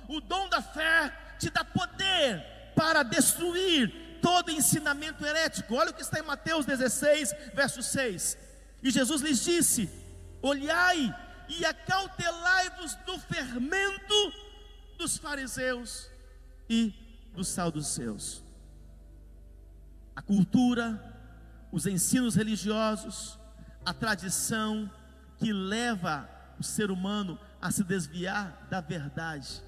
O 0.10 0.20
dom 0.20 0.50
da 0.50 0.62
fé 0.62 1.12
te 1.40 1.50
dá 1.50 1.64
poder 1.64 2.46
para 2.76 3.02
destruir 3.02 4.20
todo 4.22 4.52
ensinamento 4.52 5.26
herético. 5.26 5.76
Olha 5.76 5.92
o 5.92 5.94
que 5.94 6.02
está 6.02 6.20
em 6.20 6.24
Mateus 6.24 6.66
16, 6.66 7.34
verso 7.54 7.82
6. 7.82 8.38
E 8.84 8.92
Jesus 8.92 9.22
lhes 9.22 9.42
disse: 9.42 9.90
Olhai 10.42 11.16
e 11.48 11.66
acautelai-vos 11.66 12.96
do 13.06 13.18
fermento 13.20 14.34
dos 14.98 15.18
fariseus 15.18 16.13
e 16.70 16.94
dos 17.34 17.48
saduceus. 17.48 18.44
A 20.16 20.22
cultura, 20.22 21.02
os 21.72 21.86
ensinos 21.88 22.36
religiosos, 22.36 23.40
a 23.86 23.94
tradição 23.94 24.90
que 25.38 25.52
leva 25.52 26.30
o 26.60 26.64
ser 26.64 26.92
humano 26.92 27.40
a 27.62 27.72
se 27.72 27.84
desviar 27.84 28.68
da 28.70 28.80
verdade, 28.80 29.62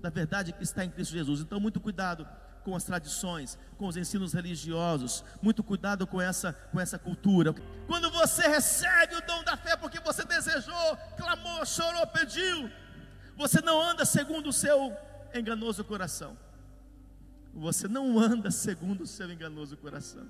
da 0.00 0.10
verdade 0.10 0.52
que 0.52 0.62
está 0.62 0.84
em 0.84 0.90
Cristo 0.90 1.12
Jesus. 1.12 1.40
Então, 1.40 1.58
muito 1.58 1.80
cuidado 1.80 2.26
com 2.64 2.76
as 2.76 2.84
tradições, 2.84 3.58
com 3.78 3.86
os 3.86 3.96
ensinos 3.96 4.34
religiosos, 4.34 5.24
muito 5.40 5.62
cuidado 5.62 6.06
com 6.06 6.20
essa, 6.20 6.52
com 6.52 6.78
essa 6.78 6.98
cultura. 6.98 7.54
Quando 7.86 8.10
você 8.10 8.46
recebe 8.46 9.16
o 9.16 9.26
dom 9.26 9.42
da 9.42 9.56
fé 9.56 9.76
porque 9.76 9.98
você 10.00 10.24
desejou, 10.24 10.98
clamou, 11.16 11.64
chorou, 11.64 12.06
pediu, 12.08 12.70
você 13.36 13.62
não 13.62 13.80
anda 13.80 14.04
segundo 14.04 14.50
o 14.50 14.52
seu 14.52 14.94
enganoso 15.34 15.84
coração. 15.84 16.36
Você 17.54 17.88
não 17.88 18.18
anda 18.18 18.50
segundo 18.50 19.02
o 19.02 19.06
seu 19.06 19.30
enganoso 19.30 19.76
coração. 19.76 20.28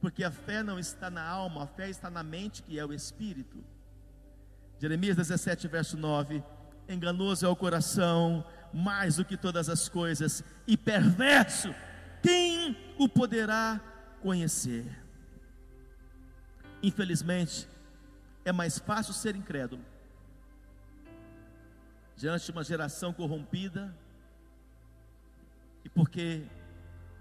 Porque 0.00 0.22
a 0.22 0.30
fé 0.30 0.62
não 0.62 0.78
está 0.78 1.10
na 1.10 1.26
alma, 1.26 1.64
a 1.64 1.66
fé 1.66 1.90
está 1.90 2.08
na 2.08 2.22
mente, 2.22 2.62
que 2.62 2.78
é 2.78 2.84
o 2.84 2.92
espírito. 2.92 3.64
Jeremias 4.78 5.16
17, 5.16 5.66
verso 5.68 5.96
9: 5.96 6.42
Enganoso 6.88 7.44
é 7.44 7.48
o 7.48 7.56
coração, 7.56 8.44
mais 8.72 9.16
do 9.16 9.24
que 9.24 9.36
todas 9.36 9.68
as 9.68 9.88
coisas, 9.88 10.44
e 10.66 10.76
perverso, 10.76 11.74
quem 12.22 12.76
o 12.98 13.08
poderá 13.08 13.80
conhecer? 14.22 14.86
Infelizmente, 16.80 17.68
é 18.44 18.52
mais 18.52 18.78
fácil 18.78 19.12
ser 19.12 19.34
incrédulo 19.34 19.84
diante 22.18 22.46
de 22.46 22.50
uma 22.50 22.64
geração 22.64 23.12
corrompida, 23.12 23.94
e 25.88 25.90
porque 25.90 26.46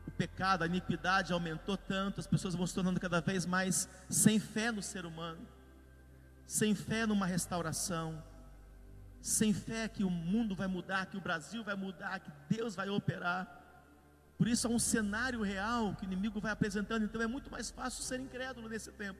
o 0.05 0.11
pecado, 0.11 0.63
a 0.63 0.68
iniquidade 0.68 1.32
aumentou 1.32 1.78
tanto, 1.78 2.20
as 2.20 2.28
pessoas 2.28 2.53
vão 2.53 2.68
se 2.68 2.76
tornando 2.76 2.99
cada 2.99 3.22
vez 3.22 3.45
mais 3.45 3.88
sem 4.09 4.39
fé 4.39 4.72
no 4.72 4.84
ser 4.84 5.05
humano, 5.05 5.39
sem 6.45 6.76
fé 6.76 7.05
numa 7.05 7.26
restauração, 7.26 8.22
sem 9.22 9.53
fé 9.53 9.88
que 9.88 10.03
o 10.03 10.09
mundo 10.09 10.53
vai 10.53 10.68
mudar, 10.68 11.05
que 11.05 11.18
o 11.18 11.22
Brasil 11.22 11.63
vai 11.63 11.76
mudar, 11.76 12.20
que 12.20 12.32
Deus 12.49 12.76
vai 12.76 12.89
operar. 12.89 13.47
Por 14.38 14.47
isso 14.47 14.68
é 14.68 14.70
um 14.70 14.80
cenário 14.80 15.41
real 15.41 15.95
que 15.95 16.03
o 16.03 16.07
inimigo 16.07 16.41
vai 16.41 16.51
apresentando, 16.51 17.05
então 17.05 17.22
é 17.22 17.28
muito 17.28 17.49
mais 17.49 17.72
fácil 17.72 18.03
ser 18.03 18.20
incrédulo 18.20 18.68
nesse 18.68 18.91
tempo. 18.91 19.20